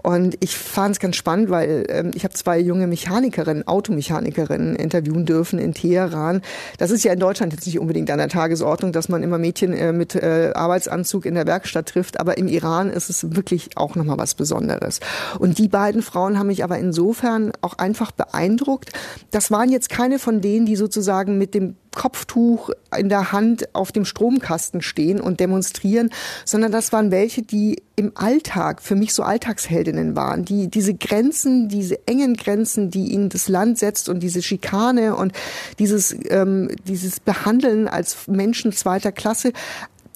Und 0.02 0.36
ich 0.40 0.56
fand 0.56 0.96
es 0.96 1.00
ganz 1.00 1.16
spannend, 1.16 1.50
weil 1.50 1.86
ähm, 1.88 2.10
ich 2.14 2.24
habe 2.24 2.34
zwei 2.34 2.58
junge 2.58 2.86
Mechanikerinnen, 2.86 3.66
Automechanikerinnen 3.66 4.76
interviewen 4.76 5.26
dürfen 5.26 5.58
in 5.58 5.74
Teheran. 5.74 6.42
Das 6.78 6.90
ist 6.90 7.04
ja 7.04 7.12
in 7.12 7.18
Deutschland 7.18 7.52
jetzt 7.52 7.66
nicht 7.66 7.78
unbedingt 7.78 8.10
an 8.10 8.18
der 8.18 8.28
Tagesordnung, 8.28 8.92
dass 8.92 9.08
man 9.08 9.22
immer 9.22 9.38
Mädchen 9.38 9.72
äh, 9.72 9.92
mit 9.92 10.14
äh, 10.14 10.52
Arbeitsanzug 10.54 11.26
in 11.26 11.34
der 11.34 11.46
Werkstatt 11.46 11.86
trifft, 11.86 12.20
aber 12.20 12.38
im 12.38 12.48
Iran 12.48 12.90
ist 12.90 13.10
es 13.10 13.34
wirklich 13.34 13.63
wirklich 13.64 13.76
auch 13.76 13.94
nochmal 13.94 14.18
was 14.18 14.34
Besonderes. 14.34 15.00
Und 15.38 15.58
die 15.58 15.68
beiden 15.68 16.02
Frauen 16.02 16.38
haben 16.38 16.48
mich 16.48 16.64
aber 16.64 16.78
insofern 16.78 17.52
auch 17.60 17.78
einfach 17.78 18.10
beeindruckt. 18.12 18.92
Das 19.30 19.50
waren 19.50 19.70
jetzt 19.70 19.88
keine 19.88 20.18
von 20.18 20.40
denen, 20.40 20.66
die 20.66 20.76
sozusagen 20.76 21.38
mit 21.38 21.54
dem 21.54 21.76
Kopftuch 21.94 22.70
in 22.96 23.08
der 23.08 23.30
Hand 23.30 23.72
auf 23.72 23.92
dem 23.92 24.04
Stromkasten 24.04 24.82
stehen 24.82 25.20
und 25.20 25.38
demonstrieren, 25.38 26.10
sondern 26.44 26.72
das 26.72 26.92
waren 26.92 27.12
welche, 27.12 27.42
die 27.42 27.82
im 27.94 28.10
Alltag 28.16 28.82
für 28.82 28.96
mich 28.96 29.14
so 29.14 29.22
Alltagsheldinnen 29.22 30.16
waren, 30.16 30.44
die 30.44 30.68
diese 30.68 30.94
Grenzen, 30.94 31.68
diese 31.68 32.04
engen 32.08 32.34
Grenzen, 32.34 32.90
die 32.90 33.12
ihnen 33.12 33.28
das 33.28 33.46
Land 33.48 33.78
setzt 33.78 34.08
und 34.08 34.24
diese 34.24 34.42
Schikane 34.42 35.14
und 35.14 35.32
dieses 35.78 36.16
ähm, 36.30 36.68
dieses 36.88 37.20
Behandeln 37.20 37.86
als 37.86 38.26
Menschen 38.26 38.72
zweiter 38.72 39.12
Klasse 39.12 39.52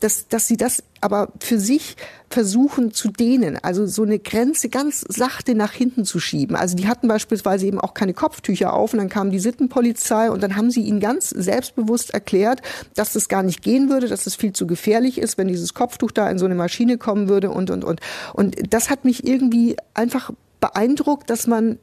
dass, 0.00 0.28
dass 0.28 0.46
sie 0.46 0.56
das 0.56 0.82
aber 1.00 1.28
für 1.40 1.58
sich 1.58 1.96
versuchen 2.30 2.92
zu 2.92 3.08
dehnen, 3.08 3.58
also 3.62 3.86
so 3.86 4.02
eine 4.02 4.18
Grenze 4.18 4.68
ganz 4.68 5.04
sachte 5.08 5.54
nach 5.54 5.72
hinten 5.72 6.04
zu 6.04 6.20
schieben. 6.20 6.56
Also 6.56 6.76
die 6.76 6.88
hatten 6.88 7.08
beispielsweise 7.08 7.66
eben 7.66 7.80
auch 7.80 7.94
keine 7.94 8.14
Kopftücher 8.14 8.74
auf 8.74 8.92
und 8.92 8.98
dann 8.98 9.08
kam 9.08 9.30
die 9.30 9.38
Sittenpolizei 9.38 10.30
und 10.30 10.42
dann 10.42 10.56
haben 10.56 10.70
sie 10.70 10.82
ihnen 10.82 11.00
ganz 11.00 11.30
selbstbewusst 11.30 12.10
erklärt, 12.12 12.60
dass 12.94 13.12
das 13.12 13.28
gar 13.28 13.42
nicht 13.42 13.62
gehen 13.62 13.88
würde, 13.88 14.08
dass 14.08 14.20
es 14.20 14.24
das 14.24 14.34
viel 14.36 14.52
zu 14.52 14.66
gefährlich 14.66 15.18
ist, 15.18 15.38
wenn 15.38 15.48
dieses 15.48 15.74
Kopftuch 15.74 16.10
da 16.10 16.28
in 16.30 16.38
so 16.38 16.44
eine 16.44 16.54
Maschine 16.54 16.98
kommen 16.98 17.28
würde 17.28 17.50
und, 17.50 17.70
und, 17.70 17.84
und. 17.84 18.00
Und 18.34 18.56
das 18.70 18.90
hat 18.90 19.04
mich 19.04 19.26
irgendwie 19.26 19.76
einfach 19.94 20.30
beeindruckt, 20.60 21.30
dass 21.30 21.46
man 21.46 21.78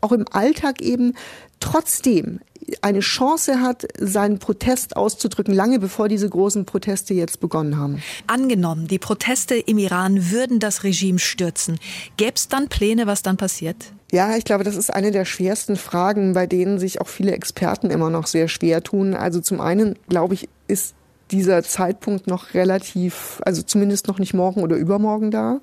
auch 0.00 0.12
im 0.12 0.24
Alltag 0.30 0.82
eben 0.82 1.14
trotzdem 1.60 2.40
eine 2.82 3.00
Chance 3.00 3.60
hat, 3.60 3.86
seinen 3.98 4.38
Protest 4.38 4.96
auszudrücken, 4.96 5.54
lange 5.54 5.78
bevor 5.78 6.08
diese 6.08 6.28
großen 6.28 6.64
Proteste 6.64 7.14
jetzt 7.14 7.40
begonnen 7.40 7.78
haben. 7.78 8.02
Angenommen, 8.26 8.88
die 8.88 8.98
Proteste 8.98 9.54
im 9.54 9.78
Iran 9.78 10.30
würden 10.30 10.58
das 10.58 10.82
Regime 10.82 11.18
stürzen. 11.18 11.78
Gäbe 12.16 12.32
es 12.34 12.48
dann 12.48 12.68
Pläne, 12.68 13.06
was 13.06 13.22
dann 13.22 13.36
passiert? 13.36 13.76
Ja, 14.12 14.36
ich 14.36 14.44
glaube, 14.44 14.64
das 14.64 14.76
ist 14.76 14.92
eine 14.92 15.10
der 15.10 15.24
schwersten 15.24 15.76
Fragen, 15.76 16.32
bei 16.32 16.46
denen 16.46 16.78
sich 16.78 17.00
auch 17.00 17.08
viele 17.08 17.32
Experten 17.32 17.90
immer 17.90 18.10
noch 18.10 18.26
sehr 18.26 18.48
schwer 18.48 18.82
tun. 18.82 19.14
Also 19.14 19.40
zum 19.40 19.60
einen, 19.60 19.96
glaube 20.08 20.34
ich, 20.34 20.48
ist 20.68 20.94
dieser 21.32 21.64
Zeitpunkt 21.64 22.28
noch 22.28 22.54
relativ, 22.54 23.40
also 23.44 23.62
zumindest 23.62 24.06
noch 24.06 24.20
nicht 24.20 24.32
morgen 24.32 24.62
oder 24.62 24.76
übermorgen 24.76 25.32
da. 25.32 25.60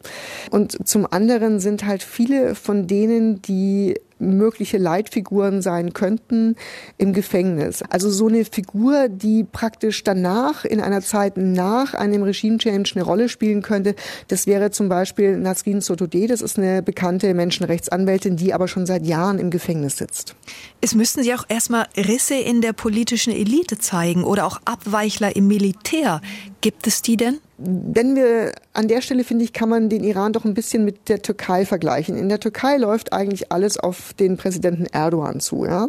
Und 0.51 0.85
zum 0.85 1.07
anderen 1.09 1.59
sind 1.59 1.85
halt 1.85 2.03
viele 2.03 2.55
von 2.55 2.85
denen, 2.87 3.41
die 3.41 3.95
mögliche 4.23 4.77
Leitfiguren 4.77 5.61
sein 5.61 5.93
könnten 5.93 6.55
im 6.97 7.13
Gefängnis. 7.13 7.83
Also 7.89 8.09
so 8.09 8.27
eine 8.27 8.45
Figur, 8.45 9.09
die 9.09 9.43
praktisch 9.43 10.03
danach 10.03 10.65
in 10.65 10.79
einer 10.79 11.01
Zeit 11.01 11.37
nach 11.37 11.93
einem 11.93 12.23
Regime-Change 12.23 12.93
eine 12.95 13.03
Rolle 13.03 13.29
spielen 13.29 13.61
könnte, 13.61 13.95
das 14.27 14.47
wäre 14.47 14.71
zum 14.71 14.89
Beispiel 14.89 15.37
Nasrin 15.37 15.81
Sotoudeh. 15.81 16.27
Das 16.27 16.41
ist 16.41 16.57
eine 16.57 16.81
bekannte 16.81 17.33
Menschenrechtsanwältin, 17.33 18.37
die 18.37 18.53
aber 18.53 18.67
schon 18.67 18.85
seit 18.85 19.05
Jahren 19.05 19.39
im 19.39 19.49
Gefängnis 19.49 19.97
sitzt. 19.97 20.35
Es 20.81 20.95
müssten 20.95 21.23
Sie 21.23 21.33
auch 21.33 21.45
erstmal 21.47 21.87
Risse 21.95 22.35
in 22.35 22.61
der 22.61 22.73
politischen 22.73 23.33
Elite 23.33 23.77
zeigen 23.77 24.23
oder 24.23 24.45
auch 24.45 24.59
Abweichler 24.65 25.35
im 25.35 25.47
Militär. 25.47 26.21
Gibt 26.61 26.87
es 26.87 27.01
die 27.01 27.17
denn? 27.17 27.39
Wenn 27.65 28.15
wir 28.15 28.51
an 28.73 28.87
der 28.87 29.01
Stelle 29.01 29.23
finde 29.23 29.45
ich, 29.45 29.53
kann 29.53 29.69
man 29.69 29.87
den 29.87 30.03
Iran 30.03 30.33
doch 30.33 30.45
ein 30.45 30.53
bisschen 30.53 30.83
mit 30.83 31.07
der 31.07 31.21
Türkei 31.21 31.65
vergleichen. 31.65 32.17
In 32.17 32.27
der 32.27 32.39
Türkei 32.39 32.77
läuft 32.77 33.13
eigentlich 33.13 33.51
alles 33.51 33.77
auf 33.77 34.13
den 34.13 34.35
Präsidenten 34.35 34.85
Erdogan 34.87 35.39
zu. 35.39 35.65
Ja? 35.65 35.87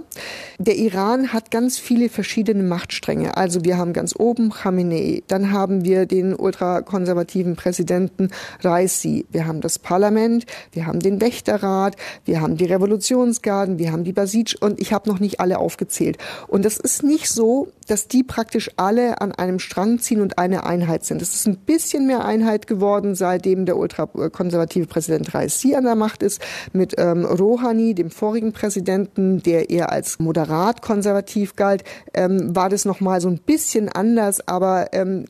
Der 0.58 0.76
Iran 0.76 1.32
hat 1.32 1.50
ganz 1.50 1.78
viele 1.78 2.08
verschiedene 2.08 2.62
Machtstränge. 2.62 3.36
Also 3.36 3.64
wir 3.64 3.76
haben 3.76 3.92
ganz 3.92 4.14
oben 4.16 4.50
Khamenei, 4.50 5.22
dann 5.26 5.50
haben 5.50 5.84
wir 5.84 6.06
den 6.06 6.34
ultrakonservativen 6.34 7.56
Präsidenten 7.56 8.28
Raisi, 8.62 9.26
wir 9.30 9.46
haben 9.46 9.60
das 9.60 9.78
Parlament, 9.78 10.46
wir 10.72 10.86
haben 10.86 11.00
den 11.00 11.20
Wächterrat, 11.20 11.96
wir 12.24 12.40
haben 12.40 12.56
die 12.56 12.66
Revolutionsgarden, 12.66 13.78
wir 13.78 13.90
haben 13.90 14.04
die 14.04 14.12
Basij 14.12 14.56
und 14.60 14.80
ich 14.80 14.92
habe 14.92 15.08
noch 15.08 15.18
nicht 15.18 15.40
alle 15.40 15.58
aufgezählt. 15.58 16.18
Und 16.46 16.64
das 16.64 16.76
ist 16.76 17.02
nicht 17.02 17.28
so, 17.28 17.68
dass 17.90 18.08
die 18.08 18.22
praktisch 18.22 18.70
alle 18.76 19.20
an 19.20 19.32
einem 19.32 19.58
Strang 19.58 19.98
ziehen 19.98 20.20
und 20.20 20.38
eine 20.38 20.64
Einheit 20.64 21.04
sind. 21.04 21.22
Es 21.22 21.34
ist 21.34 21.46
ein 21.46 21.56
bisschen 21.56 22.06
mehr 22.06 22.24
Einheit 22.24 22.66
geworden, 22.66 23.14
seitdem 23.14 23.66
der 23.66 23.76
ultrakonservative 23.76 24.86
Präsident 24.86 25.34
Raisi 25.34 25.74
an 25.74 25.84
der 25.84 25.94
Macht 25.94 26.22
ist, 26.22 26.40
mit 26.72 26.94
ähm, 26.98 27.24
Rouhani, 27.24 27.94
dem 27.94 28.10
vorigen 28.10 28.52
Präsidenten, 28.52 29.42
der 29.42 29.70
eher 29.70 29.92
als 29.92 30.18
moderat 30.18 30.82
konservativ 30.82 31.56
galt, 31.56 31.84
ähm, 32.14 32.54
war 32.54 32.68
das 32.68 32.84
nochmal 32.84 33.20
so 33.20 33.28
ein 33.28 33.38
bisschen 33.38 33.88
anders, 33.88 34.46
aber 34.46 34.92
ähm, 34.92 35.26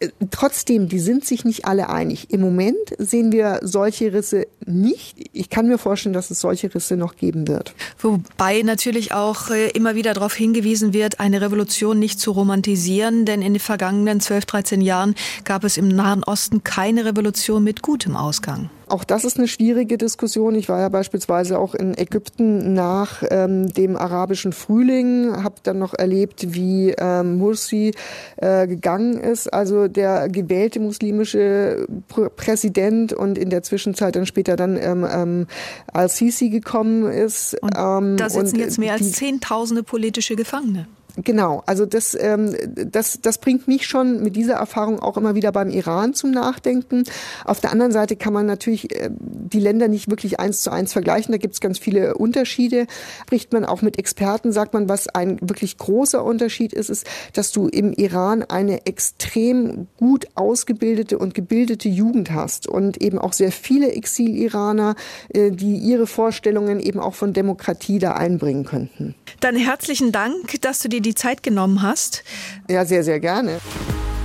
äh, 0.00 0.08
trotzdem, 0.30 0.88
die 0.88 1.00
sind 1.00 1.24
sich 1.24 1.44
nicht 1.44 1.64
alle 1.66 1.88
einig. 1.88 2.32
Im 2.32 2.40
Moment 2.40 2.76
sehen 2.98 3.32
wir 3.32 3.60
solche 3.62 4.12
Risse 4.12 4.46
nicht. 4.66 5.30
Ich 5.32 5.50
kann 5.50 5.68
mir 5.68 5.78
vorstellen, 5.78 6.12
dass 6.12 6.30
es 6.30 6.40
solche 6.40 6.74
Risse 6.74 6.96
noch 6.96 7.16
geben 7.16 7.48
wird. 7.48 7.74
Wobei 7.98 8.62
natürlich 8.62 9.12
auch 9.12 9.50
äh, 9.50 9.68
immer 9.70 9.94
wieder 9.94 10.14
darauf 10.14 10.34
hingewiesen 10.34 10.92
wird, 10.92 11.20
eine 11.20 11.40
Revolution 11.40 11.97
nicht 11.98 12.20
zu 12.20 12.32
romantisieren, 12.32 13.24
denn 13.24 13.42
in 13.42 13.54
den 13.54 13.60
vergangenen 13.60 14.20
12, 14.20 14.46
13 14.46 14.80
Jahren 14.80 15.14
gab 15.44 15.64
es 15.64 15.76
im 15.76 15.88
Nahen 15.88 16.24
Osten 16.24 16.64
keine 16.64 17.04
Revolution 17.04 17.64
mit 17.64 17.82
gutem 17.82 18.16
Ausgang. 18.16 18.70
Auch 18.88 19.04
das 19.04 19.24
ist 19.24 19.36
eine 19.38 19.48
schwierige 19.48 19.98
Diskussion. 19.98 20.54
Ich 20.54 20.68
war 20.68 20.80
ja 20.80 20.88
beispielsweise 20.88 21.58
auch 21.58 21.74
in 21.74 21.96
Ägypten 21.96 22.72
nach 22.72 23.22
ähm, 23.30 23.72
dem 23.72 23.96
arabischen 23.96 24.52
Frühling, 24.52 25.42
habe 25.42 25.56
dann 25.62 25.78
noch 25.78 25.94
erlebt, 25.94 26.54
wie 26.54 26.94
ähm, 26.98 27.36
Mursi 27.38 27.92
äh, 28.36 28.66
gegangen 28.66 29.18
ist, 29.20 29.52
also 29.52 29.88
der 29.88 30.28
gewählte 30.28 30.80
muslimische 30.80 31.86
Pr 32.08 32.30
Präsident 32.30 33.12
und 33.12 33.36
in 33.36 33.50
der 33.50 33.62
Zwischenzeit 33.62 34.16
dann 34.16 34.26
später 34.26 34.56
dann 34.56 34.76
ähm, 34.76 35.06
ähm, 35.10 35.46
al-Sisi 35.92 36.48
gekommen 36.48 37.10
ist. 37.10 37.56
Und 37.60 37.74
ähm, 37.76 38.16
da 38.16 38.30
sitzen 38.30 38.56
und 38.56 38.60
jetzt 38.60 38.78
mehr 38.78 38.94
als 38.94 39.12
Zehntausende 39.12 39.82
politische 39.82 40.36
Gefangene. 40.36 40.86
Genau, 41.24 41.64
also 41.66 41.84
das, 41.84 42.16
ähm, 42.18 42.54
das, 42.74 43.18
das 43.20 43.38
bringt 43.38 43.66
mich 43.66 43.86
schon 43.86 44.22
mit 44.22 44.36
dieser 44.36 44.54
Erfahrung 44.54 45.00
auch 45.00 45.16
immer 45.16 45.34
wieder 45.34 45.50
beim 45.50 45.68
Iran 45.68 46.14
zum 46.14 46.30
Nachdenken. 46.30 47.02
Auf 47.44 47.60
der 47.60 47.72
anderen 47.72 47.90
Seite 47.90 48.14
kann 48.14 48.32
man 48.32 48.46
natürlich 48.46 48.94
äh, 48.94 49.10
die 49.18 49.58
Länder 49.58 49.88
nicht 49.88 50.10
wirklich 50.10 50.38
eins 50.38 50.60
zu 50.60 50.70
eins 50.70 50.92
vergleichen. 50.92 51.32
Da 51.32 51.38
gibt 51.38 51.54
es 51.54 51.60
ganz 51.60 51.78
viele 51.78 52.14
Unterschiede. 52.14 52.86
Spricht 53.22 53.52
man 53.52 53.64
auch 53.64 53.82
mit 53.82 53.98
Experten, 53.98 54.52
sagt 54.52 54.74
man, 54.74 54.88
was 54.88 55.08
ein 55.08 55.38
wirklich 55.40 55.76
großer 55.76 56.24
Unterschied 56.24 56.72
ist, 56.72 56.88
ist, 56.88 57.04
dass 57.32 57.50
du 57.50 57.66
im 57.66 57.92
Iran 57.92 58.44
eine 58.44 58.86
extrem 58.86 59.88
gut 59.96 60.28
ausgebildete 60.36 61.18
und 61.18 61.34
gebildete 61.34 61.88
Jugend 61.88 62.30
hast 62.30 62.68
und 62.68 63.02
eben 63.02 63.18
auch 63.18 63.32
sehr 63.32 63.50
viele 63.50 63.90
Exil-Iraner, 63.92 64.94
äh, 65.30 65.50
die 65.50 65.78
ihre 65.78 66.06
Vorstellungen 66.06 66.78
eben 66.78 67.00
auch 67.00 67.14
von 67.14 67.32
Demokratie 67.32 67.98
da 67.98 68.12
einbringen 68.12 68.64
könnten. 68.64 69.16
Dann 69.40 69.56
herzlichen 69.56 70.12
Dank, 70.12 70.60
dass 70.60 70.80
du 70.80 70.88
dir 70.88 71.00
die 71.08 71.14
Zeit 71.14 71.42
genommen 71.42 71.82
hast. 71.82 72.22
Ja, 72.68 72.84
sehr, 72.84 73.02
sehr 73.02 73.18
gerne. 73.18 73.60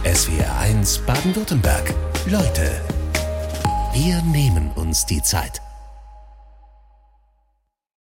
SWR1 0.04 1.06
Baden-Württemberg. 1.06 1.94
Leute, 2.28 2.82
wir 3.94 4.22
nehmen 4.24 4.72
uns 4.76 5.06
die 5.06 5.22
Zeit. 5.22 5.62